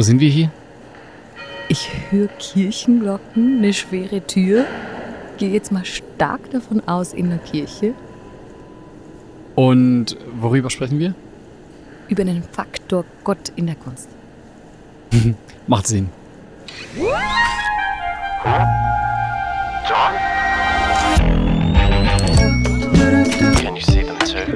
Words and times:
Wo 0.00 0.02
sind 0.02 0.18
wir 0.18 0.30
hier? 0.30 0.50
Ich 1.68 1.90
höre 2.08 2.28
Kirchenglocken, 2.38 3.58
eine 3.58 3.74
schwere 3.74 4.26
Tür. 4.26 4.64
Gehe 5.36 5.50
jetzt 5.50 5.72
mal 5.72 5.84
stark 5.84 6.50
davon 6.52 6.80
aus 6.88 7.12
in 7.12 7.28
der 7.28 7.36
Kirche. 7.36 7.92
Und 9.56 10.16
worüber 10.40 10.70
sprechen 10.70 10.98
wir? 10.98 11.14
Über 12.08 12.24
den 12.24 12.42
Faktor 12.42 13.04
Gott 13.24 13.52
in 13.56 13.66
der 13.66 13.74
Kunst. 13.74 14.08
Macht 15.66 15.86
Sinn. 15.86 16.08
John? 19.86 20.14
Can 23.62 23.76
you 23.76 23.82
see 23.82 24.02
them 24.04 24.18
too? 24.20 24.46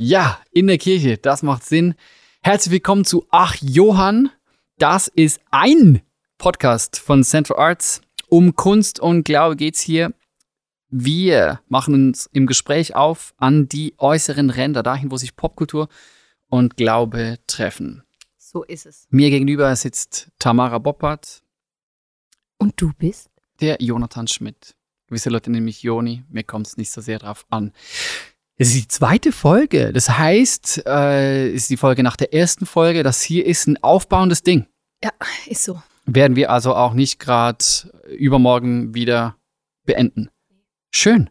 Ja, 0.00 0.38
in 0.50 0.66
der 0.66 0.78
Kirche, 0.78 1.16
das 1.16 1.44
macht 1.44 1.64
Sinn. 1.64 1.94
Herzlich 2.48 2.72
willkommen 2.72 3.04
zu 3.04 3.26
Ach 3.28 3.56
Johann. 3.60 4.30
Das 4.78 5.08
ist 5.08 5.38
ein 5.50 6.00
Podcast 6.38 6.98
von 6.98 7.22
Central 7.22 7.58
Arts. 7.58 8.00
Um 8.30 8.56
Kunst 8.56 9.00
und 9.00 9.24
Glaube 9.24 9.54
geht's 9.54 9.82
hier. 9.82 10.14
Wir 10.88 11.60
machen 11.68 11.92
uns 11.92 12.24
im 12.32 12.46
Gespräch 12.46 12.96
auf 12.96 13.34
an 13.36 13.68
die 13.68 13.92
äußeren 13.98 14.48
Ränder, 14.48 14.82
dahin, 14.82 15.10
wo 15.10 15.18
sich 15.18 15.36
Popkultur 15.36 15.88
und 16.48 16.78
Glaube 16.78 17.36
treffen. 17.46 18.02
So 18.38 18.64
ist 18.64 18.86
es. 18.86 19.06
Mir 19.10 19.28
gegenüber 19.28 19.76
sitzt 19.76 20.30
Tamara 20.38 20.78
Boppert, 20.78 21.42
Und 22.56 22.80
du 22.80 22.92
bist? 22.96 23.28
der 23.60 23.76
Jonathan 23.82 24.26
Schmidt. 24.26 24.74
Gewisse 25.06 25.28
Leute 25.28 25.50
nennen 25.50 25.66
mich 25.66 25.82
Joni, 25.82 26.24
mir 26.30 26.44
kommt 26.44 26.66
es 26.66 26.78
nicht 26.78 26.92
so 26.92 27.02
sehr 27.02 27.18
drauf 27.18 27.44
an. 27.50 27.74
Es 28.60 28.70
ist 28.70 28.76
die 28.76 28.88
zweite 28.88 29.30
Folge. 29.30 29.92
Das 29.92 30.10
heißt, 30.10 30.82
äh, 30.84 31.48
ist 31.48 31.70
die 31.70 31.76
Folge 31.76 32.02
nach 32.02 32.16
der 32.16 32.34
ersten 32.34 32.66
Folge. 32.66 33.04
Das 33.04 33.22
hier 33.22 33.46
ist 33.46 33.68
ein 33.68 33.80
aufbauendes 33.84 34.42
Ding. 34.42 34.66
Ja, 35.02 35.12
ist 35.46 35.62
so. 35.62 35.80
Werden 36.06 36.34
wir 36.34 36.50
also 36.50 36.74
auch 36.74 36.92
nicht 36.92 37.20
gerade 37.20 37.64
übermorgen 38.08 38.94
wieder 38.94 39.36
beenden. 39.84 40.28
Schön. 40.90 41.30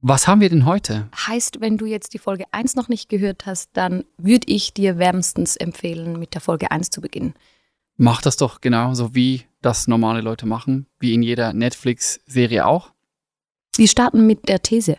Was 0.00 0.26
haben 0.26 0.40
wir 0.40 0.48
denn 0.48 0.64
heute? 0.64 1.08
Heißt, 1.26 1.60
wenn 1.60 1.76
du 1.76 1.84
jetzt 1.84 2.14
die 2.14 2.18
Folge 2.18 2.44
1 2.52 2.74
noch 2.74 2.88
nicht 2.88 3.10
gehört 3.10 3.44
hast, 3.44 3.70
dann 3.74 4.04
würde 4.16 4.46
ich 4.50 4.72
dir 4.72 4.98
wärmstens 4.98 5.56
empfehlen, 5.56 6.18
mit 6.18 6.32
der 6.32 6.40
Folge 6.40 6.70
1 6.70 6.88
zu 6.88 7.02
beginnen. 7.02 7.34
Mach 7.98 8.22
das 8.22 8.36
doch 8.36 8.62
genauso, 8.62 9.14
wie 9.14 9.44
das 9.60 9.88
normale 9.88 10.22
Leute 10.22 10.46
machen, 10.46 10.86
wie 11.00 11.12
in 11.12 11.22
jeder 11.22 11.52
Netflix-Serie 11.52 12.64
auch. 12.66 12.92
Wir 13.76 13.88
starten 13.88 14.26
mit 14.26 14.48
der 14.48 14.62
These, 14.62 14.96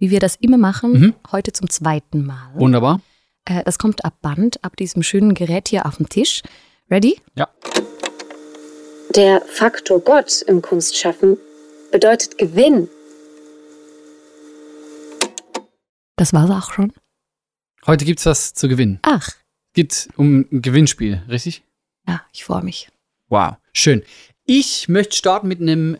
wie 0.00 0.10
wir 0.10 0.18
das 0.18 0.34
immer 0.36 0.56
machen, 0.58 0.92
Mhm. 0.92 1.14
heute 1.30 1.52
zum 1.52 1.70
zweiten 1.70 2.26
Mal. 2.26 2.50
Wunderbar. 2.54 3.00
Äh, 3.44 3.62
das 3.64 3.78
kommt 3.78 4.04
ab 4.04 4.14
Band, 4.20 4.62
ab 4.64 4.76
diesem 4.76 5.02
schönen 5.04 5.34
Gerät 5.34 5.68
hier 5.68 5.86
auf 5.86 5.98
dem 5.98 6.08
Tisch. 6.08 6.42
Ready? 6.90 7.20
Ja. 7.36 7.48
Der 9.14 9.40
Faktor 9.42 10.00
Gott 10.00 10.42
im 10.42 10.60
Kunstschaffen 10.62 11.36
bedeutet 11.92 12.38
Gewinn. 12.38 12.88
Das 16.16 16.32
war's 16.32 16.50
auch 16.50 16.72
schon. 16.72 16.92
Heute 17.86 18.04
gibt's 18.04 18.26
was 18.26 18.54
zu 18.54 18.68
gewinnen. 18.68 18.98
Ach, 19.02 19.28
Geht 19.72 20.08
um 20.16 20.46
ein 20.50 20.62
Gewinnspiel, 20.62 21.22
richtig? 21.28 21.62
ja, 22.08 22.22
ich 22.32 22.44
freue 22.44 22.62
mich. 22.64 22.88
Wow, 23.28 23.54
schön. 23.72 24.02
Ich 24.44 24.88
möchte 24.88 25.14
starten 25.16 25.46
mit 25.46 25.60
einem 25.60 25.96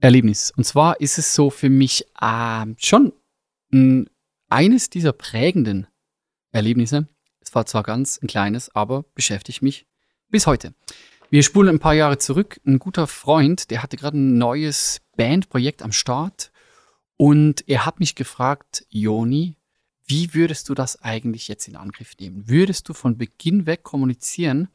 Erlebnis. 0.00 0.52
Und 0.56 0.64
zwar 0.64 1.00
ist 1.00 1.16
es 1.16 1.32
so 1.34 1.48
für 1.50 1.70
mich 1.70 2.04
ähm, 2.20 2.74
schon 2.78 3.12
eines 4.48 4.90
dieser 4.90 5.12
prägenden 5.12 5.86
Erlebnisse. 6.52 7.08
Es 7.40 7.54
war 7.54 7.66
zwar 7.66 7.82
ganz 7.82 8.20
ein 8.22 8.26
kleines, 8.26 8.74
aber 8.74 9.04
beschäftigt 9.14 9.62
mich 9.62 9.86
bis 10.28 10.46
heute. 10.46 10.74
Wir 11.30 11.42
spulen 11.42 11.68
ein 11.68 11.80
paar 11.80 11.94
Jahre 11.94 12.18
zurück. 12.18 12.60
Ein 12.64 12.78
guter 12.78 13.06
Freund, 13.06 13.70
der 13.70 13.82
hatte 13.82 13.96
gerade 13.96 14.18
ein 14.18 14.38
neues 14.38 15.00
Bandprojekt 15.16 15.82
am 15.82 15.92
Start 15.92 16.52
und 17.16 17.68
er 17.68 17.86
hat 17.86 17.98
mich 18.00 18.14
gefragt, 18.14 18.86
Joni, 18.88 19.56
wie 20.06 20.34
würdest 20.34 20.68
du 20.68 20.74
das 20.74 21.02
eigentlich 21.02 21.48
jetzt 21.48 21.66
in 21.66 21.76
Angriff 21.76 22.14
nehmen? 22.20 22.48
Würdest 22.48 22.88
du 22.88 22.94
von 22.94 23.18
Beginn 23.18 23.66
weg 23.66 23.82
kommunizieren, 23.82 24.68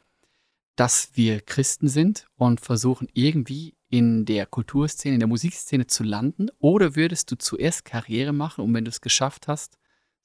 dass 0.75 1.11
wir 1.13 1.41
Christen 1.41 1.88
sind 1.88 2.28
und 2.35 2.59
versuchen 2.59 3.07
irgendwie 3.13 3.75
in 3.91 4.25
der 4.25 4.47
Kulturszene, 4.47 5.13
in 5.13 5.19
der 5.19 5.28
Musikszene 5.28 5.85
zu 5.85 6.03
landen? 6.03 6.47
Oder 6.57 6.96
würdest 6.96 7.29
du 7.29 7.35
zuerst 7.38 7.85
Karriere 7.85 8.34
machen 8.34 8.63
und 8.63 8.74
wenn 8.74 8.85
du 8.85 8.90
es 8.90 9.02
geschafft 9.02 9.47
hast, 9.47 9.78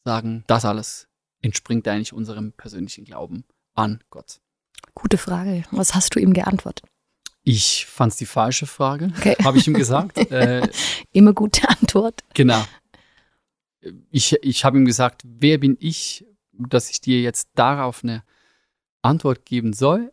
sagen, 0.04 0.44
das 0.46 0.64
alles 0.64 1.08
entspringt 1.42 1.86
eigentlich 1.88 2.12
unserem 2.14 2.52
persönlichen 2.52 3.04
Glauben 3.04 3.44
an 3.74 4.02
Gott? 4.08 4.40
Gute 4.94 5.18
Frage. 5.18 5.64
Was 5.72 5.94
hast 5.94 6.14
du 6.14 6.20
ihm 6.20 6.32
geantwortet? 6.32 6.86
Ich 7.42 7.86
fand 7.86 8.12
es 8.12 8.18
die 8.18 8.26
falsche 8.26 8.66
Frage, 8.66 9.12
Okay. 9.18 9.36
habe 9.44 9.58
ich 9.58 9.66
ihm 9.66 9.74
gesagt. 9.74 10.16
äh, 10.30 10.68
Immer 11.12 11.32
gute 11.34 11.68
Antwort. 11.68 12.22
genau. 12.34 12.64
Ich, 14.10 14.32
ich 14.42 14.64
habe 14.64 14.78
ihm 14.78 14.84
gesagt, 14.84 15.22
wer 15.24 15.58
bin 15.58 15.76
ich, 15.78 16.24
dass 16.52 16.90
ich 16.90 17.00
dir 17.00 17.20
jetzt 17.20 17.50
darauf 17.54 18.02
eine 18.02 18.22
Antwort 19.02 19.44
geben 19.44 19.72
soll? 19.72 20.12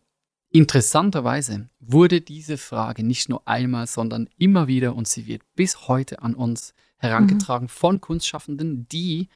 Interessanterweise 0.56 1.68
wurde 1.80 2.22
diese 2.22 2.60
Frage 2.60 3.04
nicht 3.04 3.28
nur 3.28 3.48
einmal, 3.48 3.88
sondern 3.88 4.30
immer 4.38 4.68
wieder 4.68 4.96
und 4.96 5.08
sie 5.08 5.26
wird 5.26 5.42
bis 5.56 5.88
heute 5.88 6.22
an 6.22 6.36
uns 6.36 6.76
herangetragen 6.98 7.68
von 7.68 8.00
Kunstschaffenden, 8.00 8.88
die 8.88 9.30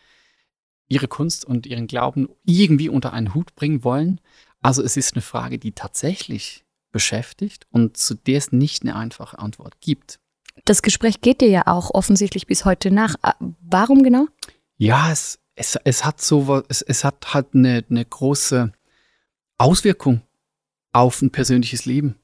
ihre 0.88 1.08
Kunst 1.08 1.44
und 1.44 1.66
ihren 1.66 1.88
Glauben 1.88 2.30
irgendwie 2.46 2.88
unter 2.88 3.14
einen 3.14 3.34
Hut 3.34 3.56
bringen 3.56 3.84
wollen. 3.84 4.22
Also 4.62 4.84
es 4.84 4.96
ist 4.96 5.16
eine 5.16 5.24
Frage, 5.24 5.58
die 5.58 5.72
tatsächlich 5.72 6.66
beschäftigt 6.92 7.66
und 7.72 7.98
zu 7.98 8.14
der 8.14 8.38
es 8.38 8.52
nicht 8.52 8.84
eine 8.84 8.96
einfache 8.96 9.40
Antwort 9.40 9.82
gibt. 9.82 10.20
Das 10.66 10.84
Gespräch 10.84 11.22
geht 11.22 11.42
dir 11.42 11.50
ja 11.50 11.64
auch 11.66 11.90
offensichtlich 11.96 12.46
bis 12.46 12.64
heute 12.64 12.92
nach. 12.92 13.16
Warum 13.40 14.04
genau? 14.04 14.28
Ja, 14.78 15.12
es, 15.12 15.40
es, 15.56 15.80
es 15.84 16.06
hat 16.06 16.22
so 16.22 16.48
was, 16.48 16.64
es, 16.70 16.84
es 16.84 17.04
hat 17.04 17.34
halt 17.34 17.56
eine, 17.56 17.84
eine 17.90 18.06
große 18.06 18.72
Auswirkung 19.58 20.22
auf 20.98 21.22
ein 21.22 21.30
persönliches 21.30 21.86
Leben, 21.86 22.16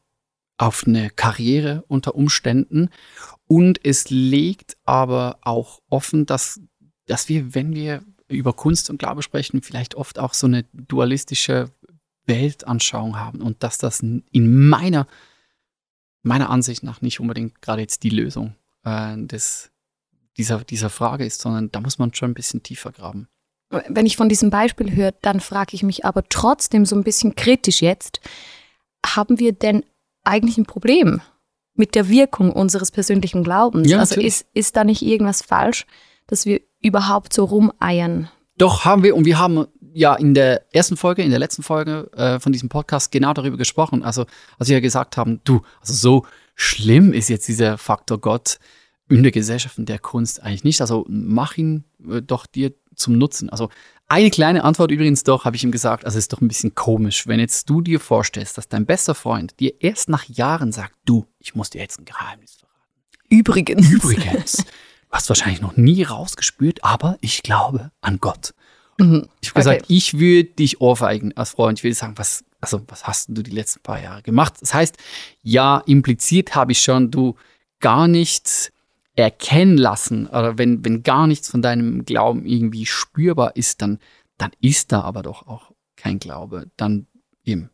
auf 0.58 0.88
eine 0.88 1.12
Karriere 1.12 1.84
unter 1.88 2.16
Umständen. 2.16 2.90
Und 3.46 3.80
es 3.86 4.10
legt 4.10 4.78
aber 4.84 5.38
auch 5.42 5.80
offen, 5.92 6.26
dass, 6.26 6.60
dass 7.06 7.30
wir, 7.30 7.54
wenn 7.54 7.76
wir 7.76 8.04
über 8.28 8.54
Kunst 8.54 8.90
und 8.90 8.98
Glaube 8.98 9.22
sprechen, 9.22 9.62
vielleicht 9.62 9.94
oft 9.94 10.18
auch 10.18 10.34
so 10.34 10.48
eine 10.48 10.64
dualistische 10.74 11.70
Weltanschauung 12.26 13.20
haben 13.20 13.44
und 13.44 13.62
dass 13.62 13.78
das 13.78 14.00
in 14.00 14.24
meiner, 14.68 15.06
meiner 16.24 16.50
Ansicht 16.50 16.82
nach 16.82 17.00
nicht 17.02 17.20
unbedingt 17.20 17.62
gerade 17.62 17.82
jetzt 17.82 18.02
die 18.02 18.10
Lösung 18.10 18.56
äh, 18.86 19.16
des, 19.18 19.70
dieser, 20.36 20.64
dieser 20.64 20.90
Frage 20.90 21.26
ist, 21.26 21.42
sondern 21.42 21.72
da 21.72 21.80
muss 21.80 22.00
man 22.00 22.12
schon 22.16 22.32
ein 22.32 22.36
bisschen 22.36 22.64
tiefer 22.64 22.92
graben. 22.92 23.28
Wenn 23.70 24.08
ich 24.08 24.18
von 24.18 24.30
diesem 24.30 24.50
Beispiel 24.50 24.96
höre, 24.96 25.12
dann 25.22 25.42
frage 25.42 25.76
ich 25.76 25.84
mich 25.84 26.06
aber 26.06 26.28
trotzdem 26.28 26.88
so 26.88 26.96
ein 26.96 27.04
bisschen 27.04 27.36
kritisch 27.36 27.84
jetzt, 27.84 28.20
haben 29.06 29.40
wir 29.40 29.53
denn 29.53 29.84
eigentlich 30.24 30.58
ein 30.58 30.66
Problem 30.66 31.22
mit 31.75 31.96
der 31.96 32.09
Wirkung 32.09 32.52
unseres 32.52 32.91
persönlichen 32.91 33.44
Glaubens? 33.44 33.90
Ja, 33.90 34.00
also 34.00 34.22
ist, 34.22 34.45
ist 34.54 34.75
da 34.75 34.83
nicht 34.83 35.01
irgendwas 35.01 35.42
falsch, 35.42 35.86
dass 36.28 36.45
wir 36.45 36.62
überhaupt 36.81 37.33
so 37.33 37.45
rumeiern? 37.45 38.30
Doch 38.57 38.86
haben 38.86 39.04
wir, 39.04 39.16
und 39.16 39.25
wir 39.25 39.39
haben 39.39 39.66
ja 39.94 40.16
in 40.16 40.33
der 40.33 40.74
ersten 40.74 40.98
Folge, 40.98 41.24
in 41.24 41.30
der 41.30 41.39
letzten 41.39 41.63
Folge 41.63 42.10
äh, 42.13 42.39
von 42.39 42.51
diesem 42.51 42.69
Podcast 42.69 43.12
genau 43.12 43.33
darüber 43.33 43.57
gesprochen. 43.57 44.04
Also, 44.04 44.25
als 44.57 44.69
wir 44.69 44.78
ja 44.78 44.81
gesagt 44.81 45.18
haben, 45.18 45.42
du, 45.44 45.62
also 45.81 45.94
so 45.94 46.25
schlimm 46.56 47.13
ist 47.13 47.30
jetzt 47.30 47.48
dieser 47.48 47.78
Faktor 47.78 48.19
Gott 48.19 48.60
in 49.10 49.24
der 49.24 49.31
Gesellschaft 49.31 49.78
und 49.78 49.89
der 49.89 50.00
Kunst 50.00 50.42
eigentlich 50.42 50.63
nicht. 50.63 50.81
Also 50.81 51.06
mach 51.07 51.57
ihn 51.57 51.83
äh, 52.07 52.22
doch 52.22 52.45
dir 52.45 52.74
zum 52.95 53.18
Nutzen. 53.18 53.50
Also 53.50 53.69
eine 54.08 54.30
kleine 54.30 54.64
Antwort 54.64 54.92
übrigens 54.92 55.24
doch, 55.24 55.46
habe 55.46 55.56
ich 55.56 55.64
ihm 55.64 55.72
gesagt, 55.72 56.06
also 56.06 56.18
es 56.18 56.26
ist 56.26 56.34
doch 56.34 56.42
ein 56.42 56.48
bisschen 56.48 56.76
komisch, 56.76 57.28
wenn 57.28 57.40
jetzt 57.40 57.70
du 57.70 57.82
dir 57.82 58.00
vorstellst, 58.00 58.58
dass 58.58 58.68
dein 58.68 58.86
bester 58.86 59.16
Freund 59.16 59.60
dir 59.60 59.74
erst 59.82 60.10
nach 60.10 60.26
Jahren 60.26 60.72
sagt, 60.72 60.96
du, 61.06 61.26
ich 61.40 61.56
muss 61.56 61.70
dir 61.72 61.82
jetzt 61.82 62.00
ein 62.00 62.06
Geheimnis 62.06 62.54
verraten. 62.54 62.74
Übrigens. 63.30 63.90
Übrigens, 63.90 64.58
du 64.58 64.64
hast 65.12 65.30
wahrscheinlich 65.30 65.62
noch 65.62 65.78
nie 65.78 66.04
rausgespürt, 66.04 66.84
aber 66.84 67.18
ich 67.22 67.42
glaube 67.44 67.92
an 68.02 68.20
Gott. 68.20 68.54
Mhm. 69.00 69.28
Ich 69.42 69.50
habe 69.50 69.60
gesagt, 69.62 69.82
Okay. 69.84 69.94
ich 69.94 70.20
würde 70.20 70.50
dich 70.52 70.80
ohrfeigen 70.82 71.36
als 71.36 71.52
Freund. 71.52 71.80
Ich 71.80 71.84
will 71.84 71.94
sagen, 71.94 72.14
was, 72.18 72.44
also, 72.62 72.82
was 72.88 73.08
hast 73.08 73.30
du 73.30 73.42
die 73.42 73.52
letzten 73.52 73.82
paar 73.82 74.00
Jahre 74.02 74.22
gemacht? 74.22 74.54
Das 74.62 74.74
heißt, 74.74 74.96
ja, 75.42 75.82
impliziert 75.88 76.54
habe 76.54 76.74
ich 76.74 76.82
schon, 76.82 77.10
du 77.10 77.36
gar 77.80 78.08
nichts 78.08 78.72
erkennen 79.15 79.77
lassen 79.77 80.27
oder 80.27 80.57
wenn, 80.57 80.83
wenn 80.83 81.04
gar 81.04 81.27
nichts 81.27 81.50
von 81.50 81.62
deinem 81.62 82.06
Glauben 82.06 82.45
irgendwie 82.45 82.86
spürbar 82.86 83.56
ist, 83.56 83.81
dann, 83.81 84.00
dann 84.38 84.51
ist 84.60 84.92
da 84.92 85.01
aber 85.01 85.21
doch 85.21 85.48
auch 85.48 85.71
kein 85.95 86.19
Glaube. 86.19 86.71
Dann 86.77 87.07
eben 87.44 87.69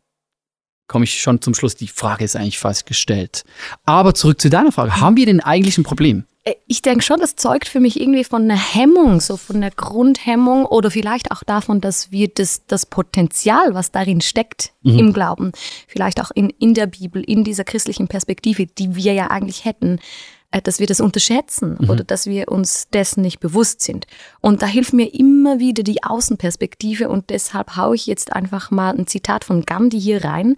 komme 0.86 1.04
ich 1.04 1.20
schon 1.22 1.40
zum 1.40 1.54
Schluss. 1.54 1.76
Die 1.76 1.88
Frage 1.88 2.24
ist 2.24 2.36
eigentlich 2.36 2.58
fast 2.58 2.84
gestellt. 2.84 3.44
Aber 3.84 4.12
zurück 4.12 4.40
zu 4.40 4.50
deiner 4.50 4.72
Frage. 4.72 5.00
Haben 5.00 5.16
wir 5.16 5.26
denn 5.26 5.40
eigentlich 5.40 5.78
ein 5.78 5.84
Problem? 5.84 6.24
äh, 6.44 6.54
ich 6.66 6.82
denke 6.82 7.04
schon, 7.04 7.20
das 7.20 7.36
zeugt 7.36 7.68
für 7.68 7.80
mich 7.80 8.00
irgendwie 8.00 8.24
von 8.24 8.42
einer 8.42 8.56
Hemmung, 8.56 9.20
so 9.20 9.36
von 9.36 9.56
einer 9.56 9.70
Grundhemmung 9.70 10.66
oder 10.66 10.90
vielleicht 10.90 11.30
auch 11.30 11.42
davon, 11.44 11.80
dass 11.80 12.10
wir 12.10 12.28
das, 12.28 12.66
das 12.66 12.86
Potenzial, 12.86 13.74
was 13.74 13.92
darin 13.92 14.20
steckt 14.20 14.72
im 14.82 15.12
Glauben, 15.12 15.52
vielleicht 15.86 16.20
auch 16.20 16.30
in, 16.34 16.50
in 16.50 16.74
der 16.74 16.86
Bibel, 16.86 17.22
in 17.22 17.44
dieser 17.44 17.64
christlichen 17.64 18.08
Perspektive, 18.08 18.66
die 18.66 18.96
wir 18.96 19.12
ja 19.12 19.30
eigentlich 19.30 19.64
hätten, 19.64 20.00
dass 20.64 20.80
wir 20.80 20.86
das 20.86 21.00
unterschätzen 21.00 21.76
oder 21.88 22.02
dass 22.02 22.26
wir 22.26 22.48
uns 22.48 22.88
dessen 22.88 23.22
nicht 23.22 23.38
bewusst 23.38 23.82
sind. 23.82 24.06
Und 24.40 24.62
da 24.62 24.66
hilft 24.66 24.92
mir 24.92 25.14
immer 25.14 25.60
wieder 25.60 25.82
die 25.82 26.02
Außenperspektive 26.02 27.08
und 27.08 27.30
deshalb 27.30 27.76
haue 27.76 27.94
ich 27.94 28.06
jetzt 28.06 28.32
einfach 28.32 28.70
mal 28.70 28.96
ein 28.96 29.06
Zitat 29.06 29.44
von 29.44 29.62
Gandhi 29.62 30.00
hier 30.00 30.24
rein. 30.24 30.56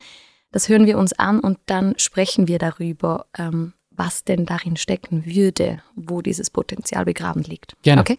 Das 0.50 0.68
hören 0.68 0.86
wir 0.86 0.98
uns 0.98 1.12
an 1.12 1.40
und 1.40 1.58
dann 1.66 1.94
sprechen 1.98 2.48
wir 2.48 2.58
darüber, 2.58 3.26
ähm, 3.36 3.74
was 3.90 4.24
denn 4.24 4.46
darin 4.46 4.76
stecken 4.76 5.26
würde, 5.26 5.82
wo 5.94 6.22
dieses 6.22 6.48
Potenzial 6.48 7.04
begraben 7.04 7.42
liegt. 7.42 7.74
Gerne. 7.82 8.00
Okay? 8.00 8.18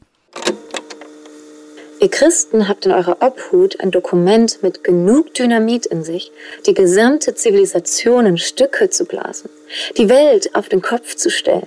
Ihr 2.04 2.10
Christen 2.10 2.68
habt 2.68 2.86
in 2.86 2.92
eurer 2.92 3.22
Obhut 3.22 3.80
ein 3.80 3.90
Dokument 3.90 4.62
mit 4.62 4.84
genug 4.84 5.34
Dynamit 5.36 5.86
in 5.86 6.04
sich, 6.04 6.34
die 6.66 6.74
gesamte 6.74 7.34
Zivilisation 7.34 8.26
in 8.26 8.38
Stücke 8.38 8.90
zu 8.90 9.06
blasen, 9.06 9.50
die 9.96 10.10
Welt 10.10 10.54
auf 10.54 10.68
den 10.68 10.82
Kopf 10.82 11.16
zu 11.16 11.30
stellen, 11.30 11.66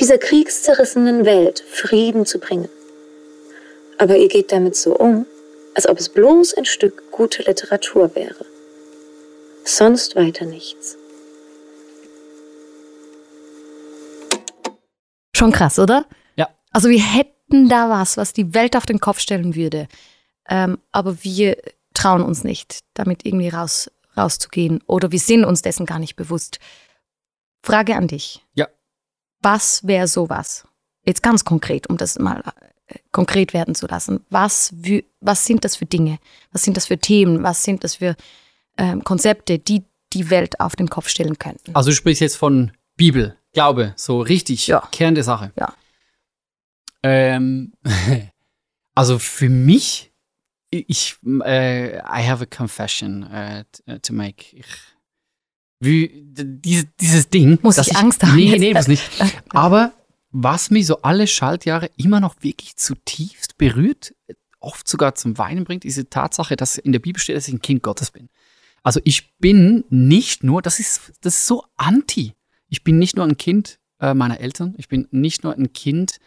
dieser 0.00 0.16
kriegszerrissenen 0.16 1.26
Welt 1.26 1.62
Frieden 1.68 2.24
zu 2.24 2.38
bringen. 2.38 2.70
Aber 3.98 4.16
ihr 4.16 4.28
geht 4.28 4.50
damit 4.50 4.76
so 4.76 4.96
um, 4.96 5.26
als 5.74 5.86
ob 5.86 5.98
es 5.98 6.08
bloß 6.08 6.54
ein 6.54 6.64
Stück 6.64 7.10
gute 7.10 7.42
Literatur 7.42 8.14
wäre. 8.14 8.46
Sonst 9.62 10.16
weiter 10.16 10.46
nichts. 10.46 10.96
Schon 15.34 15.52
krass, 15.52 15.78
oder? 15.78 16.06
Ja. 16.34 16.48
Also 16.72 16.88
wir 16.88 17.02
hätten 17.02 17.35
da 17.48 17.88
was, 17.88 18.16
was 18.16 18.32
die 18.32 18.54
Welt 18.54 18.76
auf 18.76 18.86
den 18.86 19.00
Kopf 19.00 19.20
stellen 19.20 19.54
würde. 19.54 19.88
Ähm, 20.48 20.78
aber 20.92 21.22
wir 21.24 21.56
trauen 21.94 22.22
uns 22.22 22.44
nicht, 22.44 22.80
damit 22.94 23.24
irgendwie 23.24 23.48
raus, 23.48 23.90
rauszugehen. 24.16 24.82
Oder 24.86 25.12
wir 25.12 25.18
sind 25.18 25.44
uns 25.44 25.62
dessen 25.62 25.86
gar 25.86 25.98
nicht 25.98 26.16
bewusst. 26.16 26.58
Frage 27.62 27.96
an 27.96 28.08
dich. 28.08 28.44
Ja. 28.54 28.68
Was 29.42 29.86
wäre 29.86 30.08
sowas? 30.08 30.66
Jetzt 31.04 31.22
ganz 31.22 31.44
konkret, 31.44 31.88
um 31.88 31.96
das 31.96 32.18
mal 32.18 32.42
äh, 32.86 32.98
konkret 33.12 33.52
werden 33.54 33.74
zu 33.74 33.86
lassen. 33.86 34.24
Was, 34.30 34.72
was 35.20 35.44
sind 35.44 35.64
das 35.64 35.76
für 35.76 35.86
Dinge? 35.86 36.18
Was 36.52 36.62
sind 36.62 36.76
das 36.76 36.86
für 36.86 36.98
Themen? 36.98 37.42
Was 37.42 37.62
sind 37.62 37.84
das 37.84 37.96
für 37.96 38.16
ähm, 38.76 39.04
Konzepte, 39.04 39.58
die 39.58 39.84
die 40.12 40.30
Welt 40.30 40.60
auf 40.60 40.76
den 40.76 40.88
Kopf 40.88 41.08
stellen 41.08 41.38
könnten? 41.38 41.74
Also 41.74 41.90
du 41.90 41.96
sprichst 41.96 42.20
jetzt 42.20 42.36
von 42.36 42.72
Bibel, 42.96 43.36
Glaube, 43.52 43.94
so 43.96 44.20
richtig 44.20 44.66
Ja. 44.66 44.86
Kern 44.92 45.14
der 45.14 45.24
Sache. 45.24 45.50
Ja. 45.58 45.72
Ähm, 47.06 47.72
also 48.94 49.18
für 49.18 49.48
mich, 49.48 50.12
ich, 50.70 51.16
äh, 51.44 51.98
I 51.98 52.28
have 52.28 52.42
a 52.42 52.46
confession 52.46 53.22
äh, 53.24 53.64
to 54.02 54.12
make. 54.12 54.44
Ich, 54.56 54.66
wie, 55.78 56.24
diese, 56.24 56.86
dieses 57.00 57.28
Ding. 57.28 57.58
Muss 57.62 57.76
dass 57.76 57.88
ich 57.88 57.96
Angst 57.96 58.22
haben 58.24 58.34
Nee, 58.34 58.50
jetzt? 58.50 58.60
nee, 58.60 58.74
muss 58.74 58.88
nicht. 58.88 59.08
Aber 59.50 59.92
was 60.30 60.70
mich 60.70 60.86
so 60.86 61.02
alle 61.02 61.26
Schaltjahre 61.26 61.90
immer 61.96 62.20
noch 62.20 62.34
wirklich 62.40 62.76
zutiefst 62.76 63.56
berührt, 63.56 64.14
oft 64.58 64.88
sogar 64.88 65.14
zum 65.14 65.38
Weinen 65.38 65.64
bringt, 65.64 65.84
ist 65.84 65.98
die 65.98 66.04
Tatsache, 66.04 66.56
dass 66.56 66.76
in 66.76 66.92
der 66.92 66.98
Bibel 66.98 67.20
steht, 67.20 67.36
dass 67.36 67.46
ich 67.46 67.54
ein 67.54 67.62
Kind 67.62 67.82
Gottes 67.82 68.10
bin. 68.10 68.28
Also 68.82 69.00
ich 69.04 69.36
bin 69.38 69.84
nicht 69.90 70.42
nur, 70.42 70.62
das 70.62 70.80
ist, 70.80 71.12
das 71.20 71.36
ist 71.38 71.46
so 71.46 71.64
anti. 71.76 72.32
Ich 72.68 72.82
bin 72.82 72.98
nicht 72.98 73.16
nur 73.16 73.24
ein 73.24 73.36
Kind 73.36 73.78
äh, 74.00 74.14
meiner 74.14 74.40
Eltern, 74.40 74.74
ich 74.78 74.88
bin 74.88 75.06
nicht 75.10 75.44
nur 75.44 75.54
ein 75.54 75.72
Kind 75.72 76.18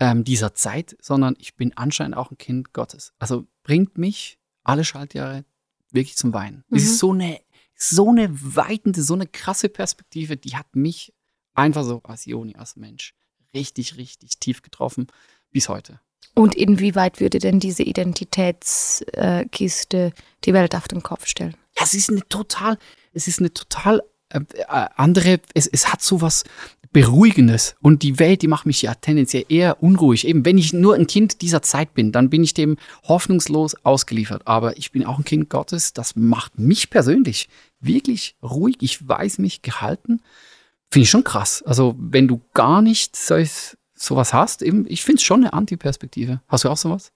ähm, 0.00 0.24
dieser 0.24 0.54
Zeit, 0.54 0.96
sondern 1.00 1.36
ich 1.38 1.54
bin 1.56 1.76
anscheinend 1.76 2.16
auch 2.16 2.30
ein 2.30 2.38
Kind 2.38 2.72
Gottes. 2.72 3.12
Also 3.18 3.46
bringt 3.62 3.98
mich 3.98 4.38
alle 4.62 4.84
Schaltjahre 4.84 5.44
wirklich 5.92 6.16
zum 6.16 6.32
Weinen. 6.34 6.64
Es 6.70 6.82
Mhm. 6.82 6.88
ist 6.88 6.98
so 6.98 7.12
eine, 7.12 7.40
so 7.76 8.08
eine 8.10 8.28
weitende, 8.56 9.02
so 9.02 9.14
eine 9.14 9.26
krasse 9.26 9.68
Perspektive, 9.68 10.36
die 10.36 10.56
hat 10.56 10.74
mich 10.74 11.12
einfach 11.54 11.84
so 11.84 12.00
als 12.04 12.24
Joni, 12.24 12.56
als 12.56 12.76
Mensch 12.76 13.14
richtig, 13.54 13.96
richtig 13.96 14.38
tief 14.40 14.62
getroffen 14.62 15.06
bis 15.52 15.68
heute. 15.68 16.00
Und 16.34 16.54
inwieweit 16.56 17.20
würde 17.20 17.38
denn 17.38 17.60
diese 17.60 17.84
Identitätskiste 17.84 20.12
die 20.44 20.52
Welt 20.52 20.74
auf 20.74 20.88
den 20.88 21.02
Kopf 21.02 21.26
stellen? 21.26 21.56
Ja, 21.78 21.84
es 21.84 21.94
ist 21.94 22.10
eine 22.10 22.26
total, 22.28 22.78
es 23.12 23.28
ist 23.28 23.38
eine 23.38 23.52
total 23.52 24.02
äh, 24.30 24.40
äh, 24.54 24.64
andere, 24.68 25.40
es, 25.54 25.66
es 25.66 25.92
hat 25.92 26.02
so 26.02 26.20
was 26.20 26.44
Beruhigendes. 26.94 27.74
Und 27.82 28.04
die 28.04 28.20
Welt, 28.20 28.40
die 28.42 28.46
macht 28.46 28.66
mich 28.66 28.80
ja 28.80 28.94
tendenziell 28.94 29.44
eher 29.48 29.82
unruhig. 29.82 30.28
Eben, 30.28 30.44
wenn 30.44 30.56
ich 30.56 30.72
nur 30.72 30.94
ein 30.94 31.08
Kind 31.08 31.42
dieser 31.42 31.60
Zeit 31.60 31.92
bin, 31.92 32.12
dann 32.12 32.30
bin 32.30 32.44
ich 32.44 32.54
dem 32.54 32.76
hoffnungslos 33.02 33.74
ausgeliefert. 33.84 34.42
Aber 34.46 34.78
ich 34.78 34.92
bin 34.92 35.04
auch 35.04 35.18
ein 35.18 35.24
Kind 35.24 35.50
Gottes. 35.50 35.92
Das 35.92 36.14
macht 36.14 36.56
mich 36.56 36.90
persönlich 36.90 37.48
wirklich 37.80 38.36
ruhig. 38.44 38.76
Ich 38.80 39.06
weiß 39.06 39.38
mich 39.38 39.60
gehalten. 39.60 40.20
Finde 40.88 41.02
ich 41.02 41.10
schon 41.10 41.24
krass. 41.24 41.64
Also, 41.66 41.96
wenn 41.98 42.28
du 42.28 42.40
gar 42.54 42.80
nicht 42.80 43.16
solch, 43.16 43.76
sowas 43.96 44.32
hast, 44.32 44.62
eben, 44.62 44.86
ich 44.88 45.02
finde 45.02 45.16
es 45.16 45.24
schon 45.24 45.40
eine 45.40 45.52
Antiperspektive. 45.52 46.42
Hast 46.46 46.62
du 46.62 46.68
auch 46.68 46.76
sowas? 46.76 47.10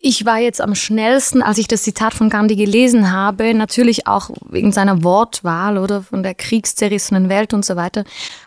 Ich 0.00 0.24
war 0.24 0.38
jetzt 0.38 0.60
am 0.60 0.76
schnellsten, 0.76 1.42
als 1.42 1.58
ich 1.58 1.66
das 1.66 1.82
Zitat 1.82 2.14
von 2.14 2.28
Gandhi 2.30 2.54
gelesen 2.54 3.10
habe, 3.10 3.52
natürlich 3.52 4.06
auch 4.06 4.30
wegen 4.48 4.70
seiner 4.70 5.02
Wortwahl 5.02 5.76
oder 5.76 6.02
von 6.02 6.22
der 6.22 6.34
kriegszerrissenen 6.34 7.28
Welt 7.28 7.52
und 7.52 7.64
so 7.64 7.74
weiter, 7.74 8.04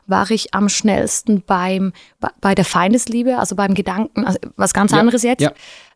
war 0.07 0.31
ich 0.31 0.53
am 0.53 0.69
schnellsten 0.69 1.41
beim, 1.45 1.91
bei- 2.39 2.55
der 2.55 2.63
Feindesliebe, 2.63 3.37
also 3.37 3.57
beim 3.57 3.73
Gedanken, 3.73 4.25
also 4.25 4.39
was 4.55 4.73
ganz 4.73 4.93
Ja, 4.93 4.99
anderes 4.99 5.23
jetzt, 5.23 5.41
ja. 5.41 5.51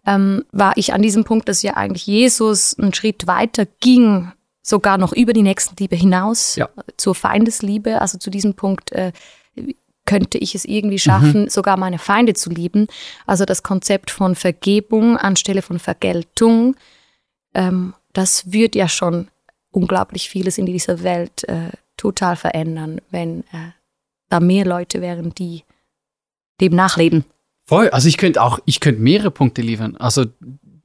ähm, 0.06 0.44
war 0.52 0.74
ich 0.75 0.94
an 0.94 1.02
diesem 1.02 1.24
Punkt, 1.24 1.48
dass 1.48 1.62
ja 1.62 1.75
eigentlich 1.78 2.06
Jesus 2.06 2.78
einen 2.78 2.94
Schritt 2.94 3.25
weiter 3.25 3.66
ging, 3.80 4.34
sogar 4.62 4.98
noch 4.98 5.13
über 5.13 5.31
die 5.31 5.44
Nächstenliebe 5.44 5.96
hinaus 5.96 6.57
Ja. 6.57 6.68
zur 6.98 7.16
Feindesliebe, 7.16 8.02
also 8.02 8.18
zu 8.18 8.30
diesem 8.30 8.56
Punkt 8.56 8.92
äh, 8.92 9.13
könnte 10.06 10.38
ich 10.38 10.56
es 10.56 10.66
irgendwie 10.66 11.00
schaffen, 11.00 11.50
sogar 11.50 11.78
meine 11.78 12.00
Feinde 12.00 12.34
zu 12.34 12.50
lieben. 12.50 12.88
Also 13.26 13.45
das 13.45 13.64
Konzept 13.64 14.12
von 14.12 14.35
Vergebung 14.35 15.18
anstelle 15.18 15.62
von 15.62 15.80
Vergeltung, 15.80 16.76
ähm, 17.54 17.94
das 18.14 18.52
wird 18.52 18.76
ja 18.76 18.88
schon 18.88 19.28
unglaublich 19.71 20.30
vieles 20.30 20.57
in 20.57 20.66
dieser 20.66 21.04
Welt 21.04 21.47
äh, 21.50 21.69
total 21.97 22.35
verändern, 22.35 23.02
wenn 23.12 23.42
äh, 23.52 23.71
da 24.30 24.40
mehr 24.40 24.66
Leute 24.66 25.02
wären, 25.02 25.33
die 25.35 25.64
dem 26.62 26.74
nachleben. 26.76 27.26
Voll. 27.66 27.90
Also 27.90 28.07
ich 28.07 28.18
könnte 28.18 28.42
auch, 28.42 28.59
ich 28.66 28.80
könnte 28.80 29.02
mehrere 29.02 29.31
Punkte 29.31 29.62
liefern. 29.62 29.97
Also 29.97 30.26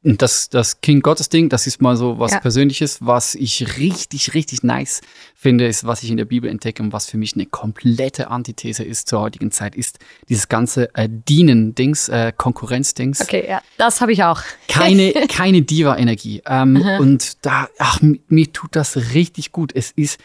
das, 0.02 0.48
das 0.48 0.80
King 0.80 1.00
Gottes 1.00 1.28
Ding, 1.28 1.50
das 1.50 1.66
ist 1.66 1.82
mal 1.82 1.94
so 1.96 2.18
was 2.18 2.32
Ja. 2.32 2.40
Persönliches, 2.40 2.98
was 3.00 3.34
ich 3.34 3.76
richtig, 3.76 4.32
richtig 4.32 4.62
nice 4.62 5.02
finde, 5.34 5.66
ist, 5.66 5.84
was 5.84 6.02
ich 6.02 6.10
in 6.10 6.16
der 6.16 6.24
Bibel 6.24 6.48
entdecke 6.48 6.82
und 6.82 6.92
was 6.92 7.06
für 7.10 7.18
mich 7.18 7.34
eine 7.34 7.44
komplette 7.46 8.28
Antithese 8.30 8.82
ist 8.82 9.08
zur 9.08 9.20
heutigen 9.20 9.50
Zeit, 9.50 9.74
ist 9.74 9.98
dieses 10.30 10.48
ganze 10.48 10.94
äh, 10.94 11.06
Dienen-Dings, 11.10 12.08
äh, 12.08 12.32
Konkurrenz-Dings. 12.36 13.20
Okay, 13.20 13.44
ja, 13.46 13.60
das 13.76 14.00
habe 14.00 14.12
ich 14.12 14.24
auch. 14.24 14.40
Keine, 14.68 15.12
keine 15.28 15.62
Diva-Energie. 15.62 16.42
Ähm, 16.46 16.76
und 16.98 17.44
da, 17.44 17.68
ach, 17.78 18.00
mi- 18.00 18.22
mir 18.28 18.50
tut 18.52 18.76
das 18.76 19.12
richtig 19.14 19.52
gut. 19.52 19.72
Es 19.74 19.90
ist, 19.90 20.18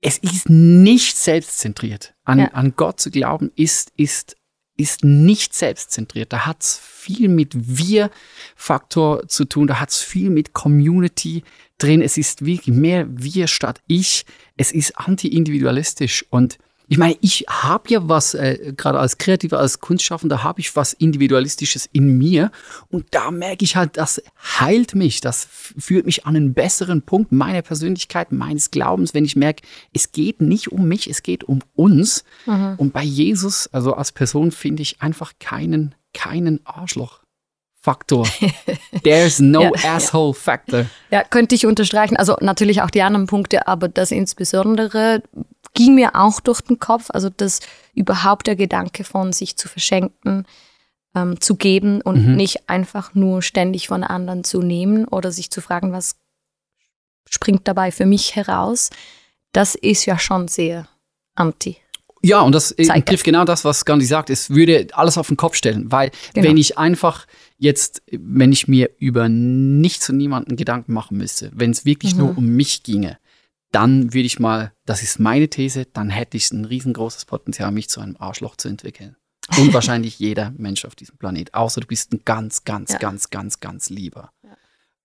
es 0.00 0.18
ist 0.18 0.48
nicht 0.50 1.16
selbstzentriert. 1.16 2.14
An, 2.24 2.38
Ja. 2.40 2.46
an 2.48 2.74
Gott 2.76 3.00
zu 3.00 3.10
glauben, 3.10 3.50
ist, 3.56 3.92
ist, 3.96 4.36
ist 4.82 5.04
nicht 5.04 5.54
selbstzentriert. 5.54 6.32
Da 6.32 6.46
hat 6.46 6.62
es 6.62 6.78
viel 6.78 7.28
mit 7.28 7.52
Wir-Faktor 7.54 9.28
zu 9.28 9.44
tun, 9.44 9.66
da 9.66 9.80
hat 9.80 9.90
es 9.90 10.02
viel 10.02 10.30
mit 10.30 10.52
Community 10.52 11.42
drin. 11.78 12.02
Es 12.02 12.16
ist 12.16 12.44
wirklich 12.44 12.74
mehr 12.74 13.06
wir 13.08 13.46
statt 13.46 13.80
ich. 13.86 14.24
Es 14.56 14.72
ist 14.72 14.98
anti-individualistisch 14.98 16.24
und 16.30 16.58
ich 16.92 16.98
meine, 16.98 17.16
ich 17.22 17.46
habe 17.48 17.88
ja 17.88 18.06
was, 18.06 18.34
äh, 18.34 18.74
gerade 18.76 18.98
als 18.98 19.16
Kreativer, 19.16 19.58
als 19.58 19.80
Kunstschaffender, 19.80 20.42
habe 20.44 20.60
ich 20.60 20.76
was 20.76 20.92
Individualistisches 20.92 21.88
in 21.90 22.18
mir. 22.18 22.50
Und 22.90 23.06
da 23.12 23.30
merke 23.30 23.64
ich 23.64 23.76
halt, 23.76 23.96
das 23.96 24.22
heilt 24.60 24.94
mich, 24.94 25.22
das 25.22 25.48
führt 25.50 26.04
mich 26.04 26.26
an 26.26 26.36
einen 26.36 26.52
besseren 26.52 27.00
Punkt 27.00 27.32
meiner 27.32 27.62
Persönlichkeit, 27.62 28.30
meines 28.30 28.70
Glaubens, 28.70 29.14
wenn 29.14 29.24
ich 29.24 29.36
merke, 29.36 29.62
es 29.94 30.12
geht 30.12 30.42
nicht 30.42 30.70
um 30.70 30.86
mich, 30.86 31.08
es 31.08 31.22
geht 31.22 31.44
um 31.44 31.60
uns. 31.74 32.24
Und 32.44 32.92
bei 32.92 33.02
Jesus, 33.02 33.68
also 33.72 33.94
als 33.94 34.12
Person, 34.12 34.50
finde 34.50 34.82
ich 34.82 35.00
einfach 35.00 35.32
keinen, 35.40 35.94
keinen 36.12 36.60
Arschloch-Faktor. 36.66 38.28
There's 39.02 39.38
no 39.38 39.62
Ja, 39.62 39.70
ja. 39.82 39.94
asshole 39.94 40.34
factor. 40.34 40.84
Ja, 41.10 41.24
könnte 41.24 41.54
ich 41.54 41.64
unterstreichen. 41.64 42.18
Also 42.18 42.36
natürlich 42.42 42.82
auch 42.82 42.90
die 42.90 43.00
anderen 43.00 43.28
Punkte, 43.28 43.66
aber 43.66 43.88
das 43.88 44.10
insbesondere 44.10 45.22
ging 45.74 45.94
mir 45.94 46.14
auch 46.16 46.40
durch 46.40 46.60
den 46.60 46.78
Kopf. 46.78 47.06
Also 47.10 47.28
das 47.30 47.60
überhaupt 47.94 48.46
der 48.46 48.56
Gedanke 48.56 49.04
von 49.04 49.32
sich 49.32 49.56
zu 49.56 49.68
verschenken, 49.68 50.44
ähm, 51.14 51.40
zu 51.40 51.56
geben 51.56 52.00
und 52.00 52.26
Mhm. 52.26 52.36
nicht 52.36 52.68
einfach 52.68 53.14
nur 53.14 53.42
ständig 53.42 53.88
von 53.88 54.04
anderen 54.04 54.44
zu 54.44 54.62
nehmen 54.62 55.06
oder 55.06 55.30
sich 55.32 55.50
zu 55.50 55.60
fragen, 55.60 55.92
was 55.92 56.16
springt 57.28 57.66
dabei 57.68 57.90
für 57.92 58.06
mich 58.06 58.34
heraus. 58.36 58.90
Das 59.52 59.74
ist 59.74 60.06
ja 60.06 60.18
schon 60.18 60.48
sehr 60.48 60.88
anti. 61.34 61.76
Ja, 62.24 62.40
und 62.42 62.52
das 62.52 62.70
äh, 62.72 62.84
Zeitgeist. 62.84 63.08
trifft 63.08 63.24
genau 63.24 63.44
das, 63.44 63.64
was 63.64 63.84
Gandhi 63.84 64.06
sagt. 64.06 64.30
Es 64.30 64.50
würde 64.50 64.86
alles 64.92 65.18
auf 65.18 65.26
den 65.26 65.36
Kopf 65.36 65.56
stellen, 65.56 65.90
weil 65.90 66.10
Genau. 66.34 66.48
wenn 66.48 66.56
ich 66.56 66.78
einfach 66.78 67.26
jetzt, 67.58 68.02
wenn 68.12 68.52
ich 68.52 68.68
mir 68.68 68.90
über 68.98 69.28
nichts 69.28 70.08
und 70.08 70.18
niemanden 70.18 70.56
Gedanken 70.56 70.92
machen 70.92 71.16
müsste, 71.18 71.50
wenn 71.54 71.70
es 71.72 71.84
wirklich 71.84 72.12
Mhm. 72.14 72.18
nur 72.20 72.38
um 72.38 72.46
mich 72.46 72.84
ginge, 72.84 73.18
dann 73.72 74.14
würde 74.14 74.26
ich 74.26 74.38
mal, 74.38 74.72
das 74.84 75.02
ist 75.02 75.18
meine 75.18 75.48
These, 75.48 75.86
dann 75.86 76.10
hätte 76.10 76.36
ich 76.36 76.50
ein 76.52 76.64
riesengroßes 76.64 77.24
Potenzial, 77.24 77.72
mich 77.72 77.88
zu 77.88 78.00
einem 78.00 78.16
Arschloch 78.18 78.56
zu 78.56 78.68
entwickeln. 78.68 79.16
Und 79.58 79.72
wahrscheinlich 79.74 80.18
jeder 80.18 80.52
Mensch 80.56 80.84
auf 80.84 80.94
diesem 80.94 81.16
Planet, 81.16 81.52
außer 81.54 81.80
du 81.80 81.86
bist 81.86 82.12
ein 82.12 82.20
ganz, 82.24 82.64
ganz, 82.64 82.92
Ja. 82.92 82.98
ganz, 82.98 83.30
ganz, 83.30 83.60
ganz 83.60 83.90
lieber. 83.90 84.32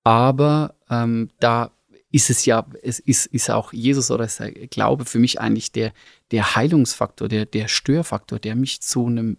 Aber 0.04 0.76
ähm, 0.90 1.32
da 1.40 1.72
ist 2.12 2.30
es 2.30 2.46
ja, 2.46 2.66
es 2.82 3.00
ist, 3.00 3.26
ist 3.26 3.50
auch 3.50 3.74
Jesus 3.74 4.12
oder 4.12 4.26
ist 4.26 4.40
der 4.40 4.52
Glaube 4.52 5.06
für 5.06 5.20
mich 5.20 5.42
eigentlich 5.42 5.72
der, 5.72 5.92
der 6.32 6.56
Heilungsfaktor, 6.56 7.28
der, 7.28 7.46
der 7.46 7.68
Störfaktor, 7.68 8.40
der 8.40 8.56
mich 8.56 8.82
zu 8.82 9.06
einem, 9.06 9.38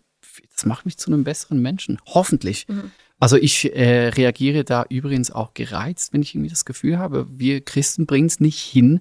das 0.54 0.66
macht 0.66 0.84
mich 0.84 0.98
zu 0.98 1.10
einem 1.10 1.24
besseren 1.24 1.60
Menschen. 1.62 1.98
Hoffentlich. 2.06 2.68
Mhm. 2.68 2.92
Also 3.20 3.36
ich 3.36 3.74
äh, 3.74 4.08
reagiere 4.08 4.64
da 4.64 4.84
übrigens 4.88 5.30
auch 5.30 5.54
gereizt, 5.54 6.12
wenn 6.12 6.22
ich 6.22 6.34
irgendwie 6.34 6.50
das 6.50 6.64
Gefühl 6.64 6.98
habe, 6.98 7.26
wir 7.30 7.60
Christen 7.64 8.06
bringen 8.06 8.26
es 8.26 8.38
nicht 8.40 8.60
hin, 8.60 9.00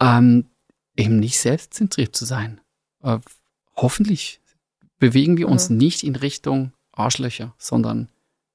ähm, 0.00 0.46
eben 0.96 1.18
nicht 1.18 1.38
selbstzentriert 1.40 2.14
zu 2.14 2.24
sein. 2.24 2.60
Äh, 3.02 3.18
hoffentlich 3.76 4.40
bewegen 4.98 5.36
wir 5.36 5.48
uns 5.48 5.68
Mhm. 5.68 5.76
nicht 5.78 6.04
in 6.04 6.16
Richtung 6.16 6.72
Arschlöcher, 6.92 7.54
sondern 7.58 8.08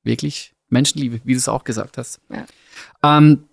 wirklich 0.03 0.53
Menschenliebe, 0.69 1.19
wie 1.25 1.33
du 1.33 1.39
es 1.39 1.49
auch 1.49 1.65
gesagt 1.65 1.97
hast. 1.97 2.21
Ja. 2.29 2.45
Ähm, 3.03 3.43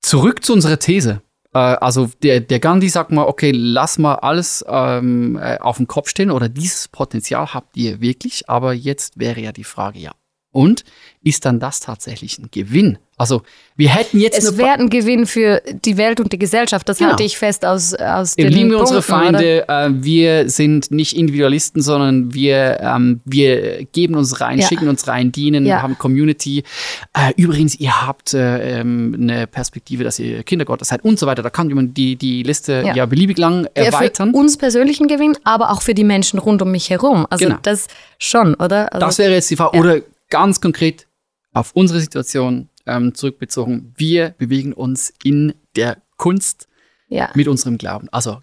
zurück 0.00 0.44
zu 0.44 0.52
unserer 0.52 0.78
These. 0.78 1.20
Äh, 1.52 1.58
also 1.58 2.08
der, 2.22 2.40
der 2.40 2.60
Gandhi 2.60 2.88
sagt 2.88 3.10
mal, 3.10 3.24
okay, 3.24 3.50
lass 3.52 3.98
mal 3.98 4.14
alles 4.16 4.64
ähm, 4.68 5.36
äh, 5.36 5.58
auf 5.58 5.78
den 5.78 5.88
Kopf 5.88 6.08
stellen 6.08 6.30
oder 6.30 6.48
dieses 6.48 6.86
Potenzial 6.86 7.52
habt 7.54 7.76
ihr 7.76 8.00
wirklich, 8.00 8.48
aber 8.48 8.72
jetzt 8.72 9.18
wäre 9.18 9.40
ja 9.40 9.50
die 9.50 9.64
Frage, 9.64 9.98
ja. 9.98 10.12
Und 10.52 10.84
ist 11.22 11.44
dann 11.44 11.60
das 11.60 11.80
tatsächlich 11.80 12.38
ein 12.38 12.48
Gewinn? 12.50 12.98
Also 13.18 13.42
wir 13.76 13.90
hätten 13.90 14.18
jetzt 14.18 14.38
Es 14.38 14.56
wäre 14.56 14.72
ein 14.78 14.88
Gewinn 14.88 15.26
für 15.26 15.60
die 15.84 15.98
Welt 15.98 16.18
und 16.20 16.32
die 16.32 16.38
Gesellschaft. 16.38 16.88
Das 16.88 16.96
Genau. 16.96 17.10
halte 17.10 17.22
ich 17.22 17.36
fest 17.36 17.66
aus, 17.66 17.92
aus 17.94 18.36
Wir 18.38 18.46
den 18.46 18.54
lieben 18.54 18.74
unsere 18.74 19.02
Punkten, 19.02 19.28
oder? 19.36 19.38
Feinde. 19.38 19.68
Äh, 19.68 20.02
wir 20.02 20.48
sind 20.48 20.90
nicht 20.90 21.14
Individualisten, 21.14 21.82
sondern 21.82 22.32
wir, 22.32 22.80
ähm, 22.80 23.20
wir 23.26 23.84
geben 23.92 24.14
uns 24.16 24.40
rein, 24.40 24.58
Ja. 24.58 24.66
schicken 24.66 24.88
uns 24.88 25.06
rein, 25.06 25.30
dienen, 25.32 25.66
Ja. 25.66 25.82
haben 25.82 25.98
Community. 25.98 26.64
Äh, 27.12 27.34
übrigens, 27.36 27.78
ihr 27.78 28.06
habt 28.06 28.32
äh, 28.32 28.80
ähm, 28.80 29.14
eine 29.20 29.46
Perspektive, 29.46 30.02
dass 30.02 30.18
ihr 30.18 30.42
Kindergott 30.42 30.82
seid 30.86 31.04
und 31.04 31.18
so 31.18 31.26
weiter. 31.26 31.42
Da 31.42 31.50
kann 31.50 31.68
man 31.68 31.92
die, 31.92 32.16
die 32.16 32.42
Liste 32.42 32.82
ja. 32.86 32.94
Ja. 32.94 33.06
beliebig 33.06 33.36
lang 33.36 33.68
erweitern. 33.74 34.30
Für 34.30 34.36
uns 34.38 34.56
persönlichen 34.56 35.06
Gewinn, 35.08 35.36
aber 35.44 35.70
auch 35.70 35.82
für 35.82 35.92
die 35.94 36.04
Menschen 36.04 36.38
rund 36.38 36.62
um 36.62 36.70
mich 36.70 36.88
herum. 36.88 37.26
Also 37.28 37.44
Genau. 37.44 37.58
das 37.62 37.86
schon, 38.18 38.54
oder? 38.54 38.92
Also, 38.94 39.06
Das 39.06 39.18
wäre 39.18 39.32
jetzt 39.34 39.50
die 39.50 39.56
Frage. 39.56 39.78
Oder 39.78 40.00
ganz 40.30 40.60
konkret 40.60 41.06
auf 41.52 41.72
unsere 41.74 42.00
Situation 42.00 42.68
ähm, 42.86 43.14
zurückbezogen. 43.14 43.92
Wir 43.96 44.30
bewegen 44.38 44.72
uns 44.72 45.12
in 45.22 45.54
der 45.76 45.98
Kunst 46.16 46.68
ja. 47.08 47.30
mit 47.34 47.48
unserem 47.48 47.78
Glauben. 47.78 48.08
Also 48.10 48.40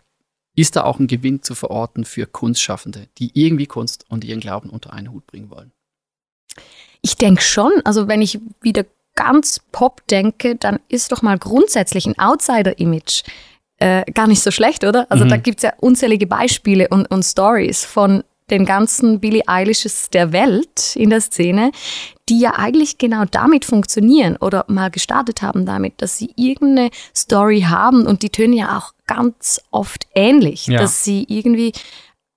ist 0.55 0.75
da 0.75 0.83
auch 0.83 0.99
ein 0.99 1.07
Gewinn 1.07 1.43
zu 1.43 1.55
verorten 1.55 2.03
für 2.03 2.25
Kunstschaffende, 2.25 3.07
die 3.17 3.31
irgendwie 3.33 3.67
Kunst 3.67 4.05
und 4.09 4.23
ihren 4.23 4.39
Glauben 4.39 4.69
unter 4.69 4.91
einen 4.93 5.11
Hut 5.11 5.25
bringen 5.27 5.49
wollen? 5.49 5.71
Ich 7.01 7.15
denke 7.15 7.41
schon, 7.41 7.71
also 7.85 8.07
wenn 8.07 8.21
ich 8.21 8.39
wieder 8.61 8.85
ganz 9.15 9.59
Pop 9.71 10.05
denke, 10.07 10.55
dann 10.55 10.79
ist 10.89 11.11
doch 11.11 11.21
mal 11.21 11.37
grundsätzlich 11.37 12.05
ein 12.05 12.17
Outsider-Image 12.17 13.23
äh, 13.79 14.11
gar 14.11 14.27
nicht 14.27 14.41
so 14.41 14.49
schlecht, 14.49 14.83
oder? 14.83 15.05
Also 15.09 15.25
Mhm. 15.25 15.29
da 15.29 15.37
gibt 15.37 15.59
es 15.59 15.63
ja 15.63 15.73
unzählige 15.79 16.25
Beispiele 16.25 16.87
und, 16.87 17.09
und 17.11 17.23
Stories 17.23 17.85
von 17.85 18.23
den 18.49 18.65
ganzen 18.65 19.19
Billie 19.19 19.43
Eilishes 19.47 20.09
der 20.09 20.31
Welt 20.31 20.95
in 20.95 21.09
der 21.09 21.21
Szene, 21.21 21.71
die 22.29 22.39
ja 22.39 22.53
eigentlich 22.57 22.97
genau 22.97 23.25
damit 23.29 23.65
funktionieren 23.65 24.37
oder 24.37 24.65
mal 24.67 24.89
gestartet 24.89 25.41
haben 25.41 25.65
damit, 25.65 26.01
dass 26.01 26.17
sie 26.17 26.31
irgendeine 26.35 26.89
Story 27.15 27.61
haben 27.61 28.05
und 28.05 28.21
die 28.23 28.29
tönen 28.29 28.53
ja 28.53 28.77
auch 28.77 28.93
ganz 29.05 29.61
oft 29.71 30.05
ähnlich, 30.15 30.67
Ja. 30.67 30.79
dass 30.79 31.03
sie 31.03 31.25
irgendwie 31.27 31.73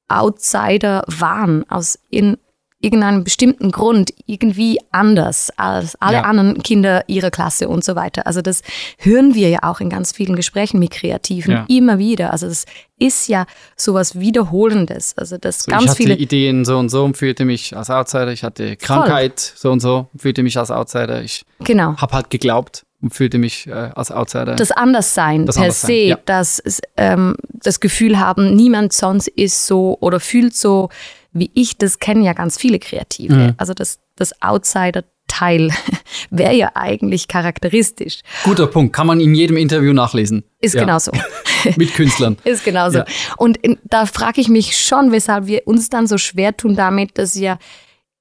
Outsider 0.09 1.05
waren 1.07 1.69
aus 1.71 1.99
in 2.11 2.37
irgendeinem 2.83 3.25
bestimmten 3.25 3.71
Grund 3.71 4.13
irgendwie 4.27 4.79
anders 4.91 5.51
als 5.57 5.97
alle 6.01 6.15
Ja. 6.19 6.23
anderen 6.23 6.63
Kinder 6.63 7.05
ihrer 7.09 7.31
Klasse 7.31 7.69
und 7.69 7.85
so 7.85 7.95
weiter. 7.95 8.27
Also 8.27 8.41
das 8.41 8.63
hören 8.99 9.35
wir 9.35 9.51
ja 9.51 9.59
auch 9.65 9.81
in 9.81 9.91
ganz 9.91 10.13
vielen 10.13 10.35
Gesprächen 10.35 10.79
mit 10.79 10.91
Kreativen 10.91 11.53
Ja. 11.53 11.65
immer 11.69 11.99
wieder. 11.99 12.33
Also 12.33 12.49
das 12.49 12.65
ist 12.99 13.29
ja 13.29 13.45
sowas 13.77 14.19
Wiederholendes. 14.19 15.15
Also 15.17 15.37
das 15.39 15.65
So, 15.65 15.71
ganz 15.71 15.85
ich 15.85 15.89
hatte 15.91 15.97
viele 15.99 16.15
Ideen 16.17 16.65
so 16.65 16.79
und 16.79 16.89
so 16.89 17.05
und 17.05 17.17
fühlte 17.17 17.45
mich 17.45 17.77
als 17.77 17.91
Outsider. 17.91 18.33
Ich 18.33 18.43
hatte 18.45 18.77
Krankheit 18.77 19.39
so 19.39 19.71
und 19.71 19.81
so, 19.81 20.09
fühlte 20.17 20.43
mich 20.43 20.57
als 20.59 20.71
Outsider. 20.71 21.23
Ich 21.23 21.45
genau 21.61 21.97
habe 21.99 22.15
halt 22.15 22.31
geglaubt 22.31 22.85
und 23.03 23.15
fühlte 23.15 23.39
mich 23.39 23.67
äh, 23.67 23.73
als 23.73 24.11
Outsider. 24.11 24.57
das 24.57 24.71
Anderssein 24.73 25.47
Das 25.47 25.57
per 25.57 25.65
Anderssein, 25.65 25.87
se, 25.89 25.95
ja. 25.95 26.19
dass 26.25 26.59
es, 26.59 26.81
ähm, 26.97 27.37
das 27.53 27.81
Gefühl 27.81 28.19
haben, 28.19 28.55
niemand 28.55 28.93
sonst 28.95 29.29
ist 29.29 29.67
so 29.67 29.97
oder 30.01 30.19
fühlt 30.21 30.55
so 30.55 30.89
wie 31.33 31.51
ich, 31.55 31.77
das 31.79 31.99
kennen 31.99 32.23
ja 32.23 32.33
ganz 32.33 32.59
viele 32.59 32.79
Kreative. 32.79 33.35
Mhm. 33.35 33.55
Also 33.57 33.73
das, 33.75 34.01
das 34.17 34.41
Outsider-Teil 34.43 35.71
wäre 36.31 36.55
ja 36.55 36.71
eigentlich 36.75 37.29
charakteristisch. 37.29 38.21
Guter 38.45 38.67
Punkt, 38.67 38.93
kann 38.95 39.07
man 39.07 39.21
in 39.21 39.35
jedem 39.35 39.57
Interview 39.57 39.93
nachlesen. 39.93 40.45
Ist 40.61 40.75
Ja. 40.75 40.83
genauso. 40.83 41.13
Mit 41.77 41.95
Künstlern. 41.95 42.37
Ist 42.45 42.65
genauso. 42.65 42.99
Ja. 42.99 43.05
Und 43.37 43.57
in, 43.59 43.79
da 43.85 44.07
frage 44.07 44.41
ich 44.41 44.49
mich 44.49 44.77
schon, 44.79 45.13
weshalb 45.13 45.47
wir 45.47 45.67
uns 45.67 45.89
dann 45.89 46.07
so 46.07 46.19
schwer 46.19 46.57
tun 46.57 46.75
damit, 46.77 47.19
dass 47.19 47.35
ja 47.35 47.59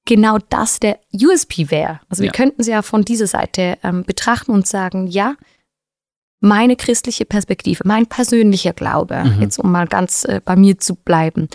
genau 0.05 0.37
das 0.49 0.79
der 0.79 0.99
USP 1.13 1.69
wäre. 1.71 1.99
Also 2.09 2.21
wir 2.21 2.27
Ja. 2.27 2.31
könnten 2.33 2.61
es 2.61 2.67
ja 2.67 2.81
von 2.81 3.03
dieser 3.03 3.27
Seite 3.27 3.77
ähm, 3.83 4.03
betrachten 4.03 4.51
und 4.51 4.65
sagen, 4.67 5.07
ja, 5.07 5.35
meine 6.41 6.75
christliche 6.77 7.25
Perspektive, 7.25 7.83
mein 7.85 8.05
persönlicher 8.07 8.71
Glaube, 8.73 9.23
Mhm. 9.25 9.41
jetzt 9.41 9.59
um 9.59 9.71
mal 9.71 9.87
ganz 9.87 10.23
äh, 10.23 10.39
bei 10.43 10.55
mir 10.55 10.77
zu 10.79 10.95
bleiben, 10.95 11.49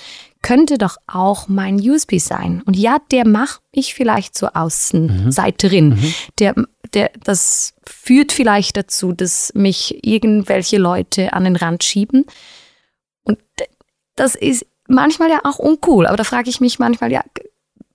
könnte 0.44 0.76
doch 0.76 0.98
auch 1.06 1.48
mein 1.48 1.76
USP 1.76 2.18
sein. 2.18 2.62
Und 2.66 2.76
ja, 2.76 2.98
der 3.10 3.26
macht 3.26 3.62
mich 3.74 3.94
vielleicht 3.94 4.36
zur 4.36 4.54
Außenseiterin. 4.54 5.88
Mhm. 5.88 6.14
Der, 6.38 6.54
der, 6.92 7.10
das 7.24 7.72
führt 7.82 8.30
vielleicht 8.30 8.76
dazu, 8.76 9.12
dass 9.12 9.52
mich 9.54 10.04
irgendwelche 10.06 10.76
Leute 10.76 11.32
an 11.32 11.44
den 11.44 11.56
Rand 11.56 11.82
schieben. 11.82 12.26
Und 13.22 13.38
das 14.16 14.34
ist 14.34 14.66
manchmal 14.86 15.30
ja 15.30 15.40
auch 15.44 15.58
uncool. 15.58 16.06
Aber 16.06 16.18
da 16.18 16.24
frage 16.24 16.50
ich 16.50 16.60
mich 16.60 16.78
manchmal, 16.78 17.10
ja, 17.10 17.24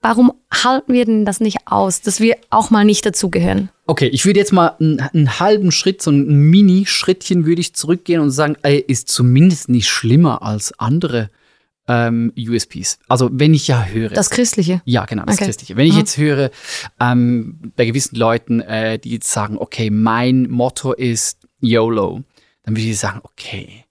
warum 0.01 0.33
halten 0.51 0.91
wir 0.91 1.05
denn 1.05 1.25
das 1.25 1.41
nicht 1.41 1.59
aus, 1.67 2.01
dass 2.01 2.19
wir 2.19 2.35
auch 2.49 2.71
mal 2.71 2.83
nicht 2.83 3.05
dazugehören? 3.05 3.69
Okay, 3.85 4.07
ich 4.07 4.25
würde 4.25 4.39
jetzt 4.39 4.53
mal 4.53 4.75
einen, 4.79 5.01
einen 5.01 5.39
halben 5.39 5.71
Schritt, 5.71 6.01
so 6.01 6.09
ein 6.09 6.25
Mini-Schrittchen 6.49 7.45
würde 7.45 7.61
ich 7.61 7.75
zurückgehen 7.75 8.21
und 8.21 8.31
sagen, 8.31 8.57
ey, 8.63 8.79
ist 8.79 9.07
zumindest 9.07 9.69
nicht 9.69 9.87
schlimmer 9.87 10.41
als 10.41 10.73
andere 10.79 11.29
ähm, 11.89 12.31
USPs. 12.38 13.00
Also 13.10 13.29
wenn 13.34 13.53
ich 13.53 13.67
ja 13.67 13.84
höre. 13.86 14.10
Das 14.10 14.29
Christliche. 14.29 14.81
Ja, 14.86 15.05
genau, 15.05 15.25
das 15.25 15.36
Okay. 15.36 15.46
Christliche. 15.46 15.75
Wenn 15.75 15.88
ich 15.88 15.93
Mhm. 15.93 16.00
jetzt 16.00 16.17
höre, 16.17 16.51
ähm, 17.01 17.74
bei 17.75 17.86
gewissen 17.86 18.15
Leuten, 18.15 18.62
äh, 18.62 19.00
die 19.00 19.10
jetzt 19.12 19.29
sagen, 19.31 19.58
okay, 19.58 19.89
mein 19.89 20.50
Motto 20.50 20.93
ist 20.93 21.39
YOLO, 21.62 22.22
dann 22.63 22.75
würde 22.77 22.88
ich 22.88 22.98
sagen, 23.00 23.19
okay, 23.24 23.86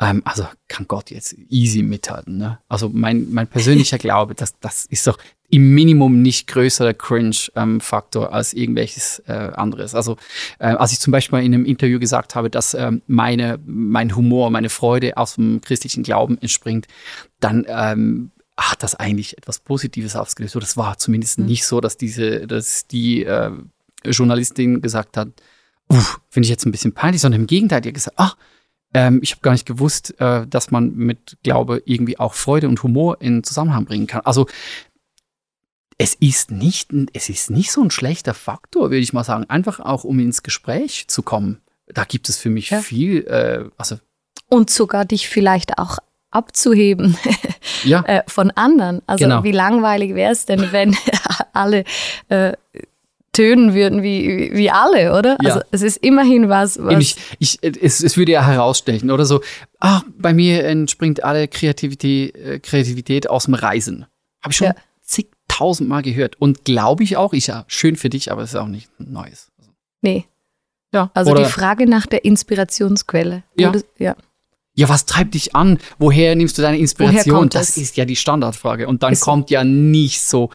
ähm, 0.00 0.22
also 0.24 0.46
kann 0.68 0.86
Gott 0.86 1.10
jetzt 1.10 1.34
easy 1.48 1.82
mithalten. 1.82 2.38
Ne? 2.38 2.58
Also 2.68 2.88
mein, 2.88 3.28
mein 3.32 3.46
persönlicher 3.46 3.98
Glaube, 4.08 4.34
das, 4.34 4.58
das 4.60 4.84
ist 4.86 5.06
doch 5.06 5.18
im 5.50 5.74
Minimum 5.74 6.20
nicht 6.20 6.46
größerer 6.46 6.94
Cringe-Faktor 6.94 8.32
als 8.32 8.52
irgendwelches 8.52 9.22
äh, 9.26 9.32
anderes. 9.32 9.94
Also 9.94 10.16
äh, 10.58 10.66
als 10.66 10.92
ich 10.92 11.00
zum 11.00 11.10
Beispiel 11.10 11.38
in 11.40 11.54
einem 11.54 11.64
Interview 11.64 11.98
gesagt 11.98 12.34
habe, 12.34 12.50
dass 12.50 12.74
ähm, 12.74 13.02
meine, 13.06 13.58
mein 13.64 14.14
Humor, 14.14 14.50
meine 14.50 14.68
Freude 14.68 15.16
aus 15.16 15.36
dem 15.36 15.60
christlichen 15.62 16.02
Glauben 16.02 16.38
entspringt, 16.38 16.86
dann 17.40 17.64
ähm, 17.66 18.30
hat 18.58 18.82
das 18.82 18.94
eigentlich 18.94 19.38
etwas 19.38 19.60
Positives 19.60 20.16
ausgelöst. 20.16 20.54
Oder 20.54 20.66
das 20.66 20.76
war 20.76 20.98
zumindest 20.98 21.38
nicht 21.38 21.64
so, 21.64 21.80
dass 21.80 21.96
diese, 21.96 22.46
dass 22.46 22.86
die 22.86 23.24
äh, 23.24 23.50
Journalistin 24.04 24.82
gesagt 24.82 25.16
hat, 25.16 25.28
finde 26.28 26.44
ich 26.44 26.50
jetzt 26.50 26.66
ein 26.66 26.72
bisschen 26.72 26.92
peinlich, 26.92 27.22
sondern 27.22 27.40
im 27.40 27.46
Gegenteil, 27.46 27.80
die 27.80 27.88
hat 27.88 27.94
gesagt, 27.94 28.18
ach, 28.18 28.36
ähm, 28.94 29.20
ich 29.22 29.32
habe 29.32 29.42
gar 29.42 29.52
nicht 29.52 29.66
gewusst, 29.66 30.18
äh, 30.20 30.46
dass 30.46 30.70
man 30.70 30.94
mit 30.94 31.36
Glaube 31.42 31.82
irgendwie 31.84 32.18
auch 32.18 32.34
Freude 32.34 32.68
und 32.68 32.82
Humor 32.82 33.18
in 33.20 33.44
Zusammenhang 33.44 33.84
bringen 33.84 34.06
kann. 34.06 34.22
Also 34.24 34.46
es 35.98 36.14
ist 36.14 36.50
nicht, 36.50 36.90
es 37.12 37.28
ist 37.28 37.50
nicht 37.50 37.72
so 37.72 37.82
ein 37.82 37.90
schlechter 37.90 38.34
Faktor, 38.34 38.84
würde 38.84 38.98
ich 38.98 39.12
mal 39.12 39.24
sagen, 39.24 39.44
einfach 39.48 39.80
auch 39.80 40.04
um 40.04 40.18
ins 40.20 40.42
Gespräch 40.42 41.08
zu 41.08 41.22
kommen. 41.22 41.60
Da 41.86 42.04
gibt 42.04 42.28
es 42.28 42.36
für 42.38 42.50
mich 42.50 42.70
Ja. 42.70 42.80
viel, 42.80 43.24
äh, 43.26 43.64
also 43.76 43.96
Und 44.48 44.70
sogar 44.70 45.04
dich 45.04 45.28
vielleicht 45.28 45.78
auch 45.78 45.98
abzuheben 46.30 47.16
ja, 47.84 48.02
äh, 48.06 48.22
von 48.28 48.50
anderen. 48.52 49.02
Also 49.06 49.24
Genau. 49.24 49.42
wie 49.44 49.50
langweilig 49.52 50.14
wäre 50.14 50.32
es 50.32 50.44
denn, 50.46 50.70
wenn 50.72 50.94
alle 51.52 51.84
äh, 52.28 52.52
tönen 53.38 53.72
würden 53.74 54.02
wie, 54.02 54.50
wie 54.52 54.70
alle, 54.70 55.16
oder? 55.16 55.38
Ja. 55.40 55.54
Also 55.54 55.60
es 55.70 55.82
ist 55.82 55.98
immerhin 55.98 56.48
was, 56.48 56.82
was 56.82 56.98
Ich, 57.00 57.16
ich, 57.38 57.58
es, 57.62 58.02
es 58.02 58.16
würde 58.16 58.32
ja 58.32 58.44
herausstechen 58.44 59.10
oder 59.12 59.24
so. 59.24 59.40
Ach, 59.78 60.02
bei 60.18 60.34
mir 60.34 60.64
entspringt 60.64 61.22
alle 61.22 61.46
Kreativität, 61.46 62.34
äh, 62.34 62.58
Kreativität 62.58 63.30
aus 63.30 63.44
dem 63.44 63.54
Reisen. 63.54 64.06
Habe 64.42 64.50
ich 64.52 64.56
schon 64.56 64.66
Ja. 64.68 64.74
zigtausend 65.02 65.88
Mal 65.88 66.02
gehört. 66.02 66.34
Und 66.40 66.64
glaube 66.64 67.04
ich 67.04 67.16
auch, 67.16 67.32
ist 67.32 67.46
ja 67.46 67.64
schön 67.68 67.94
für 67.96 68.10
dich, 68.10 68.32
aber 68.32 68.42
es 68.42 68.50
ist 68.50 68.56
auch 68.56 68.66
nicht 68.66 68.88
Neues. 68.98 69.50
nee. 70.02 70.24
Ja, 70.92 71.10
Also 71.12 71.32
oder, 71.32 71.42
die 71.44 71.50
Frage 71.50 71.86
nach 71.86 72.06
der 72.06 72.24
Inspirationsquelle. 72.24 73.42
Ja. 73.58 73.72
Ja. 73.98 74.16
ja, 74.74 74.88
was 74.88 75.04
treibt 75.04 75.34
dich 75.34 75.54
an? 75.54 75.78
Woher 75.98 76.34
nimmst 76.34 76.56
du 76.56 76.62
deine 76.62 76.78
Inspiration? 76.78 77.50
das 77.50 77.70
es? 77.70 77.76
ist 77.76 77.96
ja 77.98 78.06
die 78.06 78.16
Standardfrage. 78.16 78.88
Und 78.88 79.02
dann 79.02 79.12
Ist 79.12 79.20
kommt 79.20 79.50
ja 79.50 79.64
nicht 79.64 80.22
so 80.22 80.48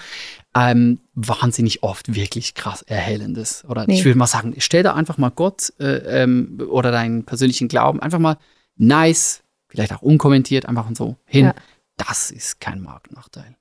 ähm, 0.56 1.00
wahnsinnig 1.16 1.84
oft 1.84 2.14
wirklich 2.14 2.54
krass 2.54 2.82
Erhellendes. 2.84 3.66
Oder 3.68 3.86
Nee. 3.88 3.96
ich 3.96 4.06
würde 4.06 4.18
mal 4.18 4.28
sagen, 4.28 4.54
stell 4.60 4.84
da 4.84 4.94
einfach 4.94 5.18
mal 5.18 5.30
Gott 5.32 5.74
äh, 5.80 6.24
ähm, 6.24 6.62
oder 6.70 6.92
deinen 6.92 7.24
persönlichen 7.24 7.68
Glauben 7.68 8.00
einfach 8.00 8.20
mal 8.20 8.38
nice, 8.76 9.42
vielleicht 9.68 9.94
auch 9.94 10.02
unkommentiert, 10.02 10.68
einfach 10.68 10.88
so 10.94 11.16
hin. 11.26 11.46
Ja. 11.46 11.56
Das 11.98 12.32
ist 12.32 12.60
kein 12.60 12.82
Marktnachteil. 12.82 13.56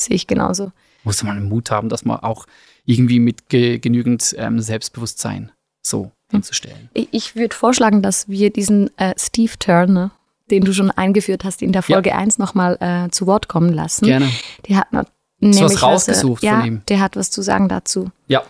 Sehe 0.00 0.16
ich 0.16 0.26
genauso. 0.26 0.72
Muss 1.04 1.22
man 1.22 1.36
den 1.36 1.48
Mut 1.48 1.70
haben, 1.70 1.88
das 1.88 2.04
mal 2.04 2.16
auch 2.16 2.46
irgendwie 2.84 3.18
mit 3.18 3.48
ge 3.48 3.78
genügend 3.78 4.34
ähm, 4.38 4.60
Selbstbewusstsein 4.60 5.52
so 5.82 6.10
hinzustellen. 6.30 6.90
Ich, 6.94 7.08
ich 7.12 7.36
würde 7.36 7.54
vorschlagen, 7.54 8.02
dass 8.02 8.28
wir 8.28 8.50
diesen 8.50 8.96
äh, 8.98 9.14
Steve 9.18 9.52
Turner, 9.58 10.10
den 10.50 10.64
du 10.64 10.72
schon 10.72 10.90
eingeführt 10.90 11.44
hast, 11.44 11.62
in 11.62 11.72
der 11.72 11.82
Folge 11.82 12.14
1 12.14 12.38
nochmal 12.38 12.76
äh, 12.80 13.10
zu 13.10 13.26
Wort 13.26 13.48
kommen 13.48 13.72
lassen. 13.72 14.06
Gerne. 14.06 14.30
Der 14.68 14.78
hat 14.78 14.92
du 15.40 15.48
was 15.48 15.56
nämlich 15.56 15.82
rausgesucht 15.82 16.42
ja, 16.42 16.58
von 16.58 16.66
ihm? 16.66 16.82
Der 16.88 17.00
hat 17.00 17.16
was 17.16 17.30
zu 17.30 17.42
sagen 17.42 17.68
dazu. 17.68 18.10
Ja. 18.26 18.44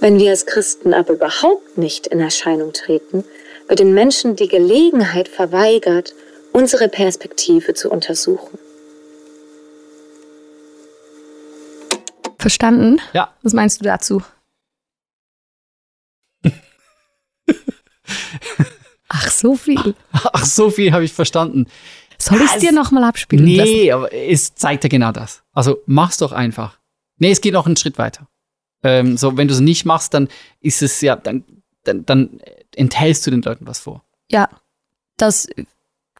Wenn 0.00 0.18
wir 0.18 0.30
als 0.30 0.46
Christen 0.46 0.94
aber 0.94 1.12
überhaupt 1.12 1.76
nicht 1.76 2.06
in 2.06 2.20
Erscheinung 2.20 2.72
treten, 2.72 3.24
wird 3.68 3.80
den 3.80 3.92
Menschen 3.92 4.34
die 4.34 4.48
Gelegenheit 4.48 5.28
verweigert, 5.28 6.14
unsere 6.52 6.88
Perspektive 6.88 7.74
zu 7.74 7.90
untersuchen. 7.90 8.58
Verstanden? 12.38 13.00
Ja. 13.12 13.34
Was 13.42 13.52
meinst 13.52 13.80
du 13.80 13.84
dazu? 13.84 14.22
Ach, 19.08 19.30
so 19.30 19.54
viel. 19.56 19.94
Ach, 20.12 20.46
so 20.46 20.70
viel 20.70 20.92
habe 20.92 21.04
ich 21.04 21.12
verstanden. 21.12 21.66
Soll 22.20 22.42
ich 22.42 22.52
es 22.54 22.58
dir 22.58 22.72
nochmal 22.72 23.04
abspielen 23.04 23.46
lassen? 23.46 23.70
Nee, 23.70 23.92
aber 23.92 24.12
es 24.12 24.54
zeigt 24.54 24.84
ja 24.84 24.88
genau 24.88 25.10
das. 25.10 25.42
Also 25.52 25.78
mach's 25.86 26.18
doch 26.18 26.32
einfach. 26.32 26.78
Nee, 27.18 27.30
es 27.30 27.40
geht 27.40 27.54
noch 27.54 27.66
einen 27.66 27.76
Schritt 27.76 27.98
weiter. 27.98 28.28
Ähm, 28.82 29.16
so, 29.16 29.36
wenn 29.36 29.48
du 29.48 29.54
es 29.54 29.60
nicht 29.60 29.84
machst, 29.84 30.14
dann 30.14 30.28
ist 30.60 30.82
es 30.82 31.00
ja, 31.00 31.16
dann, 31.16 31.44
dann, 31.84 32.04
dann 32.06 32.40
enthältst 32.74 33.26
du 33.26 33.30
den 33.30 33.42
Leuten 33.42 33.66
was 33.66 33.80
vor. 33.80 34.04
Ja, 34.30 34.48
das 35.16 35.48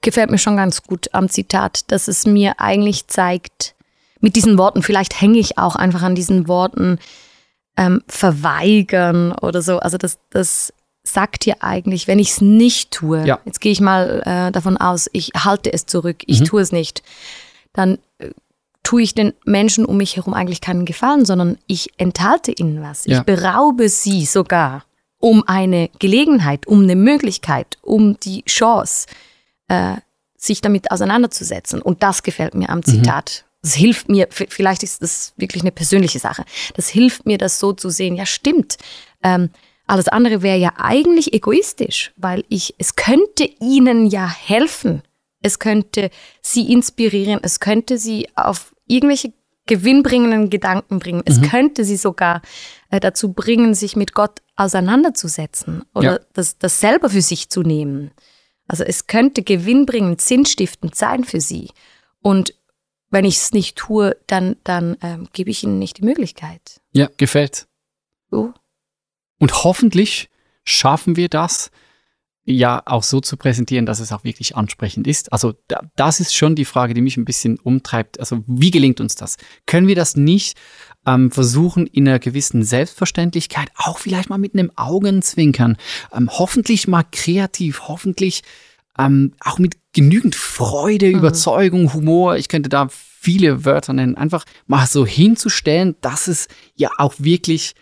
gefällt 0.01 0.31
mir 0.31 0.39
schon 0.39 0.57
ganz 0.57 0.83
gut 0.83 1.09
am 1.13 1.29
Zitat, 1.29 1.91
dass 1.91 2.09
es 2.09 2.27
mir 2.27 2.61
eigentlich 2.61 3.07
zeigt, 3.07 3.75
mit 4.21 4.37
diesen 4.37 4.59
Worten, 4.59 4.83
vielleicht 4.83 5.21
hänge 5.21 5.39
ich 5.39 5.59
auch 5.59 5.77
einfach 5.77 6.03
an 6.03 6.15
diesen 6.15 6.49
Worten, 6.49 6.99
ähm, 7.77 8.03
verweigern 8.09 9.33
oder 9.33 9.63
so. 9.63 9.79
Also 9.79 9.97
das, 9.97 10.19
das 10.31 10.73
sagt 11.03 11.47
ja 11.47 11.55
eigentlich, 11.61 12.07
wenn 12.07 12.19
ich 12.19 12.31
es 12.33 12.41
nicht 12.41 12.91
tue, 12.91 13.27
Ja. 13.27 13.41
jetzt 13.45 13.61
gehe 13.61 13.73
ich 13.73 13.81
mal 13.81 14.23
äh, 14.27 14.53
davon 14.53 14.77
aus, 14.77 15.09
ich 15.13 15.33
halte 15.37 15.73
es 15.73 15.87
zurück, 15.87 16.23
ich 16.27 16.41
Mhm. 16.41 16.45
tue 16.45 16.61
es 16.63 16.73
nicht, 16.73 17.03
dann 17.73 17.99
äh, 18.19 18.31
tue 18.83 19.03
ich 19.03 19.15
den 19.15 19.33
Menschen 19.45 19.85
um 19.87 19.97
mich 19.97 20.17
herum 20.17 20.35
eigentlich 20.35 20.61
keinen 20.61 20.85
Gefallen, 20.85 21.25
sondern 21.25 21.59
ich 21.67 21.91
enthalte 21.99 22.53
ihnen 22.53 22.83
was. 22.83 23.07
Ja. 23.07 23.19
Ich 23.19 23.25
beraube 23.25 23.89
sie 23.89 24.25
sogar 24.27 24.85
um 25.19 25.43
eine 25.47 25.91
Gelegenheit, 25.99 26.67
um 26.67 26.83
eine 26.83 26.97
Möglichkeit, 26.97 27.79
um 27.83 28.19
die 28.21 28.43
Chance, 28.45 29.07
äh, 29.69 29.97
sich 30.37 30.61
damit 30.63 30.91
auseinanderzusetzen. 30.91 31.83
Und 31.83 32.03
das 32.03 32.23
gefällt 32.23 32.55
mir 32.55 32.71
am 32.71 32.83
Zitat. 32.83 33.45
Das 33.63 33.75
hilft 33.75 34.09
mir, 34.09 34.27
vielleicht 34.31 34.83
ist 34.83 35.03
das 35.03 35.35
wirklich 35.37 35.63
eine 35.63 35.73
persönliche 35.73 36.19
Sache, 36.19 36.45
das 36.77 36.89
hilft 36.89 37.27
mir, 37.27 37.37
das 37.37 37.59
so 37.59 37.75
zu 37.75 37.91
sehen. 37.91 38.17
Ja, 38.17 38.25
stimmt. 38.25 38.79
Ähm, 39.23 39.51
alles 39.91 40.09
andere 40.09 40.43
wäre 40.43 40.57
ja 40.59 40.73
eigentlich 40.77 41.33
egoistisch, 41.33 42.13
weil 42.17 42.45
ich, 42.49 42.75
es 42.79 42.97
könnte 42.97 43.45
ihnen 43.61 44.07
ja 44.07 44.29
helfen. 44.29 45.03
Es 45.43 45.59
könnte 45.59 46.11
sie 46.43 46.71
inspirieren, 46.73 47.41
es 47.43 47.61
könnte 47.61 47.99
sie 47.99 48.29
auf 48.37 48.75
irgendwelche 48.87 49.33
gewinnbringenden 49.67 50.51
Gedanken 50.51 50.99
bringen. 50.99 51.23
Es 51.25 51.41
könnte 51.43 51.85
sie 51.85 51.97
sogar 51.97 52.43
äh, 52.91 52.99
dazu 53.01 53.33
bringen, 53.33 53.75
sich 53.75 53.95
mit 53.97 54.15
Gott 54.15 54.43
auseinanderzusetzen 54.57 55.85
oder 55.95 56.13
Ja. 56.15 56.21
das, 56.35 56.59
das 56.59 56.81
selber 56.81 57.11
für 57.11 57.23
sich 57.23 57.51
zu 57.51 57.63
nehmen. 57.63 58.11
Also 58.67 58.85
es 58.85 59.07
könnte 59.07 59.43
gewinnbringend, 59.43 60.21
sinnstiftend 60.21 60.95
sein 60.95 61.25
für 61.25 61.41
sie. 61.41 61.71
Und 62.21 62.55
wenn 63.11 63.25
ich 63.25 63.37
es 63.37 63.53
nicht 63.53 63.77
tue, 63.77 64.17
dann, 64.27 64.57
dann 64.65 64.97
ähm, 65.03 65.29
gebe 65.33 65.51
ich 65.51 65.65
ihnen 65.65 65.79
nicht 65.79 65.99
die 65.99 66.05
Möglichkeit. 66.05 66.81
Ja, 66.93 67.09
gefällt. 67.17 67.67
So. 68.31 68.53
Und 69.41 69.65
hoffentlich 69.65 70.29
schaffen 70.65 71.17
wir 71.17 71.29
das 71.29 71.71
ja 72.45 72.83
auch 72.87 73.03
so 73.03 73.21
zu 73.21 73.37
präsentieren, 73.37 73.87
dass 73.87 74.01
es 74.01 74.13
auch 74.13 74.25
wirklich 74.25 74.57
ansprechend 74.57 75.07
ist. 75.07 75.33
Also 75.33 75.55
da, 75.69 75.83
das 75.97 76.21
ist 76.21 76.35
schon 76.35 76.55
die 76.55 76.65
Frage, 76.65 76.95
die 76.95 77.01
mich 77.01 77.17
ein 77.17 77.25
bisschen 77.25 77.59
umtreibt. 77.59 78.21
Also 78.21 78.43
wie 78.47 78.71
gelingt 78.71 79.01
uns 79.01 79.15
das? 79.15 79.37
Können 79.67 79.89
wir 79.89 79.95
das 79.95 80.17
nicht 80.17 80.57
ähm, 81.07 81.31
versuchen, 81.31 81.87
in 81.87 82.09
einer 82.09 82.19
gewissen 82.19 82.63
Selbstverständlichkeit, 82.63 83.71
auch 83.77 83.99
vielleicht 83.99 84.31
mal 84.31 84.39
mit 84.39 84.55
einem 84.55 84.71
Augenzwinkern, 84.77 85.77
ähm, 86.13 86.31
hoffentlich 86.31 86.89
mal 86.89 87.05
kreativ, 87.11 87.83
hoffentlich 87.89 88.43
ähm, 88.99 89.33
auch 89.41 89.59
mit 89.59 89.77
genügend 89.93 90.35
Freude, 90.35 91.09
Überzeugung, 91.09 91.93
Humor, 91.95 92.37
ich 92.37 92.49
könnte 92.49 92.69
da 92.69 92.89
viele 92.91 93.65
Wörter 93.65 93.93
nennen, 93.93 94.17
einfach 94.17 94.45
mal 94.67 94.87
so 94.87 95.07
hinzustellen, 95.07 95.97
dass 96.01 96.27
es 96.27 96.49
ja 96.75 96.91
auch 96.99 97.15
wirklich 97.19 97.75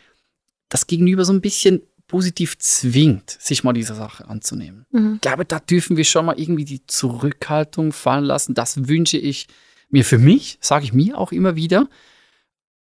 das 0.68 0.86
Gegenüber 0.86 1.24
so 1.24 1.32
ein 1.32 1.40
bisschen 1.40 1.82
positiv 2.06 2.58
zwingt, 2.58 3.30
sich 3.30 3.64
mal 3.64 3.74
dieser 3.74 3.94
Sache 3.94 4.28
anzunehmen. 4.28 4.86
Mhm. 4.90 5.14
Ich 5.16 5.20
glaube, 5.20 5.44
da 5.44 5.60
dürfen 5.60 5.96
wir 5.96 6.04
schon 6.04 6.26
mal 6.26 6.38
irgendwie 6.38 6.64
die 6.64 6.86
Zurückhaltung 6.86 7.92
fallen 7.92 8.24
lassen. 8.24 8.54
Das 8.54 8.88
wünsche 8.88 9.18
ich 9.18 9.46
mir 9.90 10.04
für 10.04 10.18
mich, 10.18 10.58
sage 10.60 10.84
ich 10.84 10.92
mir 10.92 11.18
auch 11.18 11.32
immer 11.32 11.54
wieder, 11.54 11.88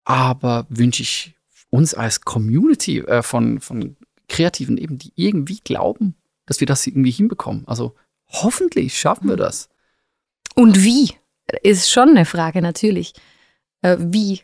aber 0.05 0.66
wünsche 0.68 1.03
ich 1.03 1.35
uns 1.71 1.95
als 1.95 2.21
Community 2.21 2.99
äh, 2.99 3.23
von, 3.23 3.61
von 3.61 3.97
Kreativen 4.29 4.77
eben, 4.77 4.99
die 4.99 5.12
irgendwie 5.14 5.61
glauben, 5.62 6.16
dass 6.47 6.61
wir 6.61 6.66
das 6.66 6.87
irgendwie 6.87 7.11
hinbekommen. 7.11 7.66
Also 7.66 7.95
hoffentlich 8.29 8.99
schaffen 8.99 9.29
wir 9.29 9.37
das. 9.37 9.68
Und 10.55 10.83
wie? 10.83 11.12
Ist 11.62 11.90
schon 11.90 12.11
eine 12.11 12.25
Frage 12.25 12.62
natürlich. 12.62 13.14
Äh, 13.83 13.97
wie? 13.99 14.42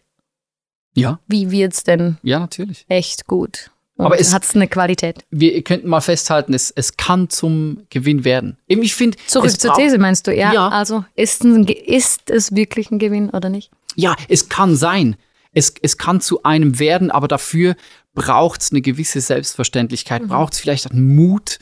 Ja, 0.98 1.20
Wie 1.26 1.50
wird's 1.50 1.84
denn 1.84 2.18
ja, 2.22 2.38
natürlich. 2.38 2.84
echt 2.88 3.26
gut? 3.26 3.70
Und 3.96 4.06
Aber 4.06 4.20
es- 4.20 4.32
hat's 4.32 4.54
eine 4.54 4.68
Qualität? 4.68 5.24
Wir 5.30 5.60
könnten 5.62 5.88
mal 5.88 6.00
festhalten, 6.00 6.54
es, 6.54 6.70
es 6.70 6.96
kann 6.96 7.28
zum 7.30 7.82
Gewinn 7.90 8.24
werden. 8.24 8.56
Eben, 8.68 8.82
ich 8.82 8.94
finde, 8.94 9.18
Zurück 9.26 9.46
es 9.48 9.58
zur 9.58 9.74
These 9.74 9.98
meinst 9.98 10.26
du? 10.26 10.34
Ja, 10.34 10.52
Ja. 10.52 10.68
also 10.68 11.04
ist, 11.16 11.42
ein, 11.44 11.66
ist 11.66 12.30
es 12.30 12.54
wirklich 12.54 12.90
ein 12.92 12.98
Gewinn 13.00 13.30
oder 13.30 13.48
nicht? 13.48 13.70
Ja, 13.96 14.14
es 14.28 14.48
kann 14.48 14.76
sein. 14.76 15.16
Es, 15.52 15.74
es 15.82 15.98
kann 15.98 16.20
zu 16.20 16.42
einem 16.44 16.78
werden, 16.78 17.10
aber 17.10 17.26
dafür 17.26 17.74
braucht 18.14 18.62
es 18.62 18.70
eine 18.70 18.82
gewisse 18.82 19.20
Selbstverständlichkeit, 19.20 20.22
Mhm. 20.22 20.28
braucht 20.28 20.52
es 20.52 20.60
vielleicht 20.60 20.90
einen 20.92 21.16
Mut, 21.16 21.58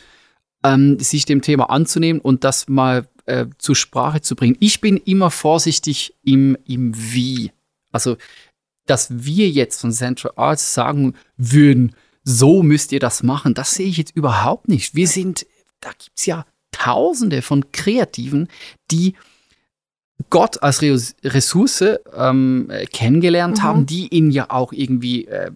ähm, 0.65 0.99
sich 0.99 1.25
dem 1.25 1.41
Thema 1.41 1.71
anzunehmen 1.71 2.21
und 2.21 2.45
das 2.45 2.69
mal 2.69 3.09
äh, 3.27 3.47
zur 3.59 3.75
Sprache 3.75 4.21
zu 4.21 4.37
bringen. 4.37 4.57
Ich 4.61 4.81
bin 4.81 4.99
immer 4.99 5.31
vorsichtig 5.33 6.15
im, 6.23 6.57
im 6.67 6.93
Wie. 6.95 7.51
Also, 7.93 8.17
dass 8.87 9.09
wir 9.11 9.49
jetzt 9.49 9.81
von 9.81 9.93
Central 9.93 10.33
Arts 10.37 10.75
sagen 10.75 11.15
würden, 11.37 11.95
so 12.25 12.63
müsst 12.63 12.93
ihr 12.93 13.01
das 13.01 13.23
machen, 13.23 13.55
das 13.55 13.75
sehe 13.75 13.87
ich 13.87 13.97
jetzt 13.99 14.17
überhaupt 14.17 14.69
nicht. 14.69 14.95
Wir 14.95 15.07
sind, 15.09 15.47
da 15.81 15.91
gibt 15.91 16.13
es 16.17 16.27
ja 16.27 16.45
Tausende 16.73 17.41
von 17.41 17.73
Kreativen, 17.73 18.49
die 18.91 19.15
Gott 20.29 20.63
als 20.63 20.83
Re 20.83 20.99
Ressource 21.25 21.85
ähm, 22.15 22.69
äh, 22.71 22.87
kennengelernt 22.87 23.59
Mhm. 23.59 23.63
haben, 23.63 23.87
die 23.87 24.09
ihn 24.09 24.31
ja 24.31 24.51
auch 24.51 24.73
irgendwie, 24.73 25.27
äh, 25.27 25.51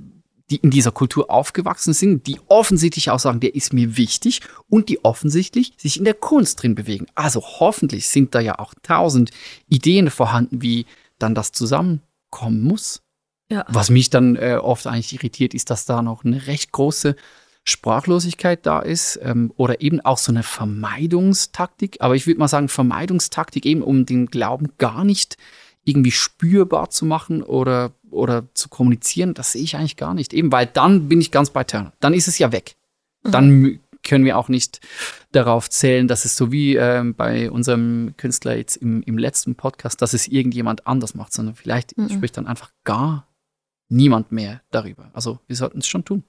die 0.51 0.57
in 0.57 0.71
dieser 0.71 0.93
Kultur 0.93 1.31
aufgewachsen 1.31 1.93
sind, 1.93 2.27
die 2.27 2.39
offensichtlich 2.49 3.11
auch 3.11 3.19
sagen, 3.19 3.41
der 3.41 3.55
ist 3.55 3.73
mir 3.73 3.97
wichtig 3.97 4.41
und 4.69 4.89
die 4.89 5.05
offensichtlich 5.05 5.75
sich 5.77 5.99
in 5.99 6.05
der 6.05 6.15
Kunst 6.15 6.63
drin 6.63 6.75
bewegen. 6.75 7.07
Also 7.15 7.43
hoffentlich 7.43 8.09
sind 8.09 8.35
da 8.35 8.41
ja 8.41 8.59
auch 8.59 8.75
tausend 8.83 9.31
Ideen 9.69 10.11
vorhanden, 10.11 10.63
wie 10.63 10.87
dann 11.19 11.35
das 11.35 11.53
zusammenkommen 11.53 12.63
muss. 12.63 13.03
Ja. 13.51 13.65
Was 13.69 13.91
mich 13.91 14.11
dann 14.11 14.37
äh, 14.37 14.59
oft 14.61 14.87
eigentlich 14.87 15.13
irritiert, 15.13 15.55
ist, 15.55 15.71
dass 15.71 15.85
da 15.85 16.03
noch 16.03 16.25
eine 16.25 16.47
recht 16.47 16.73
große 16.73 17.17
Sprachlosigkeit 17.65 18.65
da 18.65 18.81
ist 18.81 19.19
ähm, 19.23 19.53
oder 19.57 19.81
eben 19.81 20.01
auch 20.01 20.19
so 20.19 20.33
eine 20.33 20.43
Vermeidungstaktik. 20.43 21.99
Aber 22.01 22.15
ich 22.15 22.27
würde 22.27 22.39
mal 22.39 22.49
sagen, 22.49 22.69
Vermeidungstaktik 22.69 23.67
eben, 23.67 23.83
um 23.83 24.07
den 24.07 24.27
Glauben 24.27 24.69
gar 24.79 25.05
nicht 25.05 25.37
irgendwie 25.85 26.11
spürbar 26.11 26.91
zu 26.91 27.05
machen 27.05 27.43
oder 27.43 27.93
oder 28.11 28.53
zu 28.55 28.69
kommunizieren, 28.69 29.35
das 29.35 29.53
sehe 29.53 29.63
ich 29.63 29.77
eigentlich 29.77 29.97
gar 29.97 30.15
nicht. 30.15 30.33
Eben, 30.33 30.51
weil 30.51 30.67
dann 30.67 31.09
bin 31.09 31.21
ich 31.21 31.31
ganz 31.31 31.51
bei 31.51 31.63
Turner. 31.63 31.93
Dann 32.01 32.13
ist 32.13 32.27
es 32.27 32.39
ja 32.39 32.51
weg. 32.51 32.75
Dann 33.23 33.79
können 34.03 34.25
wir 34.25 34.37
auch 34.39 34.49
nicht 34.49 34.81
darauf 35.31 35.71
zählen, 35.71 36.09
dass 36.09 36.25
es 36.25 36.37
so 36.37 36.51
wie 36.51 36.75
ähm, 36.75 37.15
bei 37.15 37.51
unserem 37.51 38.15
Künstler 38.17 38.57
jetzt 38.57 38.77
im, 38.77 39.03
im 39.03 39.19
letzten 39.19 39.55
Podcast, 39.55 40.03
dass 40.03 40.15
es 40.15 40.27
irgendjemand 40.27 40.87
anders 40.87 41.15
macht, 41.15 41.33
sondern 41.33 41.55
vielleicht 41.55 41.97
Mhm. 41.97 42.09
spricht 42.09 42.37
dann 42.37 42.47
einfach 42.47 42.73
gar 42.83 43.29
niemand 43.91 44.33
mehr 44.33 44.63
darüber. 44.71 45.11
Also 45.13 45.39
wir 45.47 45.57
sollten 45.57 45.79
es 45.79 45.87
schon 45.87 46.05
tun. 46.05 46.25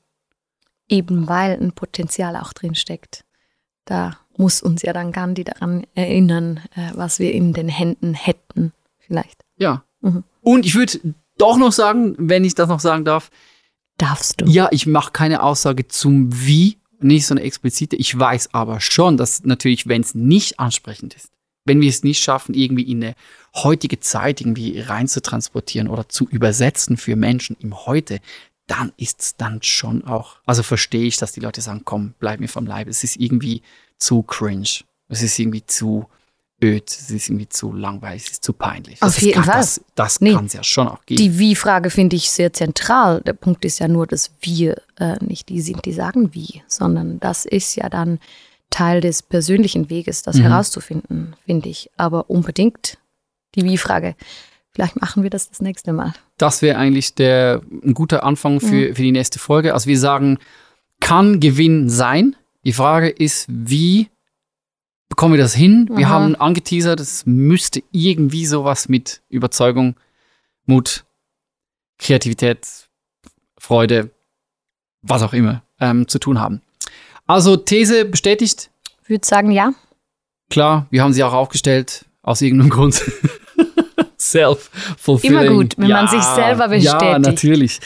Eben 0.89 1.27
weil 1.27 1.57
ein 1.59 1.71
Potenzial 1.71 2.35
auch 2.35 2.53
drin 2.53 2.75
steckt. 2.75 3.23
Da 3.85 4.17
muss 4.37 4.61
uns 4.61 4.81
ja 4.81 4.93
dann 4.93 5.11
Gandhi 5.11 5.43
daran 5.43 5.85
erinnern, 5.95 6.59
äh, 6.75 6.91
was 6.93 7.19
wir 7.19 7.33
in 7.33 7.53
den 7.53 7.69
Händen 7.69 8.13
hätten, 8.13 8.73
vielleicht. 8.99 9.43
Ja. 9.57 9.83
Mhm. 10.01 10.23
Und 10.41 10.65
ich 10.65 10.75
würde 10.75 10.99
doch 11.37 11.57
noch 11.57 11.71
sagen, 11.71 12.15
wenn 12.17 12.43
ich 12.43 12.55
das 12.55 12.67
noch 12.67 12.79
sagen 12.79 13.05
darf, 13.05 13.31
Darfst 14.01 14.41
du. 14.41 14.45
Ja, 14.45 14.67
ich 14.71 14.87
mache 14.87 15.11
keine 15.11 15.43
Aussage 15.43 15.87
zum 15.87 16.29
Wie, 16.31 16.79
nicht 16.99 17.27
so 17.27 17.35
eine 17.35 17.43
explizite. 17.43 17.95
Ich 17.95 18.17
weiß 18.17 18.49
aber 18.51 18.79
schon, 18.79 19.15
dass 19.15 19.43
natürlich, 19.43 19.87
wenn 19.87 20.01
es 20.01 20.15
nicht 20.15 20.59
ansprechend 20.59 21.13
ist, 21.13 21.29
wenn 21.65 21.81
wir 21.81 21.89
es 21.89 22.03
nicht 22.03 22.23
schaffen, 22.23 22.55
irgendwie 22.55 22.83
in 22.83 23.03
eine 23.03 23.15
heutige 23.55 23.99
Zeit 23.99 24.41
irgendwie 24.41 24.79
rein 24.79 25.07
zu 25.07 25.21
transportieren 25.21 25.87
oder 25.87 26.07
zu 26.09 26.27
übersetzen 26.27 26.97
für 26.97 27.15
Menschen 27.15 27.55
im 27.59 27.85
Heute, 27.85 28.19
dann 28.67 28.93
ist 28.97 29.21
es 29.21 29.35
dann 29.35 29.61
schon 29.61 30.05
auch, 30.05 30.37
also 30.45 30.63
verstehe 30.63 31.05
ich, 31.05 31.17
dass 31.17 31.33
die 31.33 31.41
Leute 31.41 31.61
sagen, 31.61 31.81
komm, 31.83 32.13
bleib 32.19 32.39
mir 32.39 32.47
vom 32.47 32.65
Leib. 32.65 32.87
Es 32.87 33.03
ist 33.03 33.17
irgendwie 33.17 33.61
zu 33.97 34.23
cringe. 34.23 34.83
Es 35.09 35.21
ist 35.21 35.37
irgendwie 35.37 35.65
zu 35.65 36.07
öd. 36.63 36.89
Es 36.89 37.09
ist 37.11 37.27
irgendwie 37.27 37.49
zu 37.49 37.73
langweilig. 37.73 38.23
Es 38.25 38.31
ist 38.33 38.43
zu 38.45 38.53
peinlich. 38.53 39.01
Auf 39.01 39.15
das 39.15 39.21
jeden 39.21 39.33
kann, 39.33 39.43
Fall. 39.43 39.57
Das, 39.59 39.81
das 39.95 40.21
Nee. 40.21 40.33
kann 40.33 40.45
es 40.45 40.53
ja 40.53 40.63
schon 40.63 40.87
auch 40.87 41.05
geben. 41.05 41.21
Die 41.21 41.37
Wie-Frage 41.37 41.89
finde 41.89 42.15
ich 42.15 42.31
sehr 42.31 42.53
zentral. 42.53 43.21
Der 43.21 43.33
Punkt 43.33 43.65
ist 43.65 43.79
ja 43.79 43.87
nur, 43.87 44.07
dass 44.07 44.31
wir 44.41 44.81
äh, 44.97 45.17
nicht 45.23 45.49
die 45.49 45.59
sind, 45.61 45.83
die 45.85 45.93
sagen 45.93 46.33
wie, 46.33 46.61
sondern 46.67 47.19
das 47.19 47.45
ist 47.45 47.75
ja 47.75 47.89
dann 47.89 48.19
Teil 48.71 49.01
des 49.01 49.21
persönlichen 49.21 49.89
Weges, 49.91 50.23
das 50.23 50.37
Mhm. 50.37 50.41
herauszufinden, 50.43 51.35
finde 51.45 51.69
ich. 51.69 51.91
Aber 51.97 52.29
unbedingt 52.29 52.97
die 53.55 53.63
Wie-Frage. 53.63 54.15
Vielleicht 54.73 54.99
machen 54.99 55.21
wir 55.23 55.29
das 55.29 55.49
das 55.49 55.61
nächste 55.61 55.93
Mal. 55.93 56.13
Das 56.37 56.61
wäre 56.61 56.77
eigentlich 56.77 57.13
der, 57.13 57.61
ein 57.83 57.93
guter 57.93 58.23
Anfang 58.23 58.59
für, 58.59 58.95
für 58.95 59.01
die 59.01 59.11
nächste 59.11 59.37
Folge. 59.37 59.73
Also 59.73 59.87
wir 59.87 59.99
sagen, 59.99 60.39
kann 61.01 61.39
Gewinn 61.39 61.89
sein. 61.89 62.35
Die 62.63 62.73
Frage 62.73 63.09
ist, 63.09 63.45
wie 63.49 64.07
bekommen 65.09 65.33
wir 65.33 65.41
das 65.41 65.53
hin? 65.53 65.89
Wir 65.93 66.07
Aha. 66.07 66.13
haben 66.13 66.35
angeteasert, 66.35 67.01
es 67.01 67.25
müsste 67.25 67.83
irgendwie 67.91 68.45
sowas 68.45 68.87
mit 68.87 69.21
Überzeugung, 69.29 69.95
Mut, 70.65 71.03
Kreativität, 71.99 72.65
Freude, 73.57 74.09
was 75.01 75.21
auch 75.21 75.33
immer 75.33 75.63
ähm, 75.79 76.07
zu 76.07 76.17
tun 76.17 76.39
haben. 76.39 76.61
Also 77.31 77.55
These 77.55 78.03
bestätigt. 78.03 78.69
Ich 79.03 79.09
würde 79.09 79.25
sagen, 79.25 79.51
ja. 79.51 79.71
Klar, 80.49 80.87
wir 80.89 81.01
haben 81.01 81.13
sie 81.13 81.23
auch 81.23 81.31
aufgestellt, 81.31 82.03
aus 82.23 82.41
irgendeinem 82.41 82.69
Grund. 82.71 83.01
Self-fulfilling. 84.19 85.37
Immer 85.39 85.47
gut, 85.53 85.73
wenn 85.77 85.89
man 85.89 86.09
sich 86.09 86.21
selber 86.21 86.73
Ja, 86.75 86.97
bestätigt. 86.97 87.19
natürlich. 87.25 87.79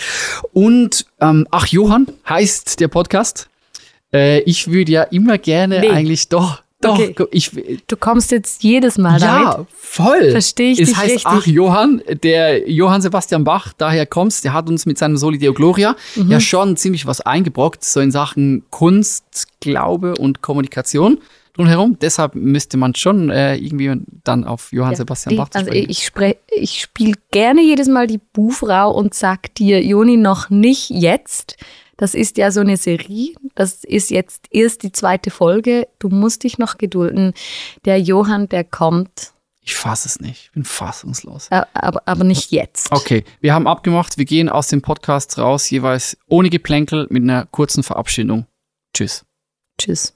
Und, 0.51 1.05
ähm, 1.21 1.47
ach, 1.51 1.67
Johann 1.67 2.07
heißt 2.27 2.79
der 2.79 2.87
Podcast. 2.87 3.47
Äh, 4.11 4.39
ich 4.41 4.67
würde 4.71 4.91
ja 4.91 5.03
immer 5.03 5.37
gerne 5.37 5.79
Nee. 5.79 5.89
eigentlich 5.91 6.27
doch, 6.29 6.63
doch, 6.85 6.99
Okay. 6.99 7.15
ich, 7.31 7.51
Du 7.87 7.97
kommst 7.97 8.31
jetzt 8.31 8.63
jedes 8.63 8.97
Mal 8.97 9.19
damit. 9.19 9.43
ja, 9.43 9.65
voll. 9.75 10.31
Verstehe 10.31 10.71
ich 10.71 10.79
es 10.79 10.89
dich 10.89 10.97
heißt, 10.97 11.09
richtig. 11.15 11.25
ach, 11.25 11.45
Johann, 11.45 12.01
der 12.23 12.69
Johann 12.69 13.01
Sebastian 13.01 13.43
Bach, 13.43 13.73
daher 13.77 14.05
kommst, 14.05 14.43
der 14.43 14.53
hat 14.53 14.69
uns 14.69 14.85
mit 14.85 14.97
seinem 14.97 15.17
Soli 15.17 15.37
Deo 15.37 15.53
Gloria 15.53 15.95
Mhm. 16.15 16.31
ja 16.31 16.39
schon 16.39 16.77
ziemlich 16.77 17.05
was 17.05 17.21
eingebrockt, 17.21 17.83
so 17.83 17.99
in 17.99 18.11
Sachen 18.11 18.63
Kunst, 18.69 19.47
Glaube 19.59 20.15
und 20.15 20.41
Kommunikation 20.41 21.19
drumherum. 21.53 21.97
Deshalb 22.01 22.35
müsste 22.35 22.75
man 22.75 22.95
schon 22.95 23.29
äh, 23.29 23.55
irgendwie 23.55 23.93
dann 24.25 24.43
auf 24.43 24.73
Johann 24.73 24.91
Ja, 24.91 24.97
Sebastian 24.97 25.29
die- 25.31 25.37
Bach 25.37 25.49
zu 25.49 25.59
also 25.59 25.71
sprechen. 25.71 25.89
ich, 25.89 25.99
spre- 25.99 26.35
ich 26.49 26.81
spiele 26.81 27.13
gerne 27.31 27.61
jedes 27.61 27.87
Mal 27.87 28.07
die 28.07 28.19
Buhfrau 28.33 28.91
und 28.91 29.13
sag 29.13 29.55
dir, 29.55 29.81
Joni, 29.81 30.17
noch 30.17 30.49
nicht 30.49 30.89
jetzt. 30.89 31.55
Das 31.97 32.13
ist 32.13 32.37
ja 32.37 32.51
so 32.51 32.61
eine 32.61 32.77
Serie. 32.77 33.33
Das 33.55 33.83
ist 33.83 34.11
jetzt 34.11 34.47
erst 34.51 34.83
die 34.83 34.91
zweite 34.91 35.31
Folge. 35.31 35.87
Du 35.99 36.09
musst 36.09 36.43
dich 36.43 36.57
noch 36.57 36.77
gedulden. 36.77 37.33
Der 37.85 37.99
Johann, 37.99 38.49
der 38.49 38.63
kommt. 38.63 39.31
Ich 39.61 39.75
fasse 39.75 40.07
es 40.07 40.19
nicht. 40.19 40.45
Ich 40.45 40.51
bin 40.51 40.63
fassungslos. 40.63 41.47
Äh, 41.49 41.63
aber, 41.73 42.03
aber 42.05 42.23
nicht 42.23 42.51
jetzt. 42.51 42.91
Okay, 42.91 43.23
wir 43.41 43.53
haben 43.53 43.67
abgemacht. 43.67 44.17
Wir 44.17 44.25
gehen 44.25 44.47
aus 44.47 44.67
dem 44.67 44.81
Podcast 44.81 45.39
raus, 45.39 45.69
jeweils 45.69 46.17
ohne 46.27 46.49
Geplänkel 46.49 47.07
mit 47.09 47.23
einer 47.23 47.47
kurzen 47.47 47.81
Verabschiedung. 47.81 48.45
Tschüss. 48.93 49.25
Tschüss. 49.79 50.13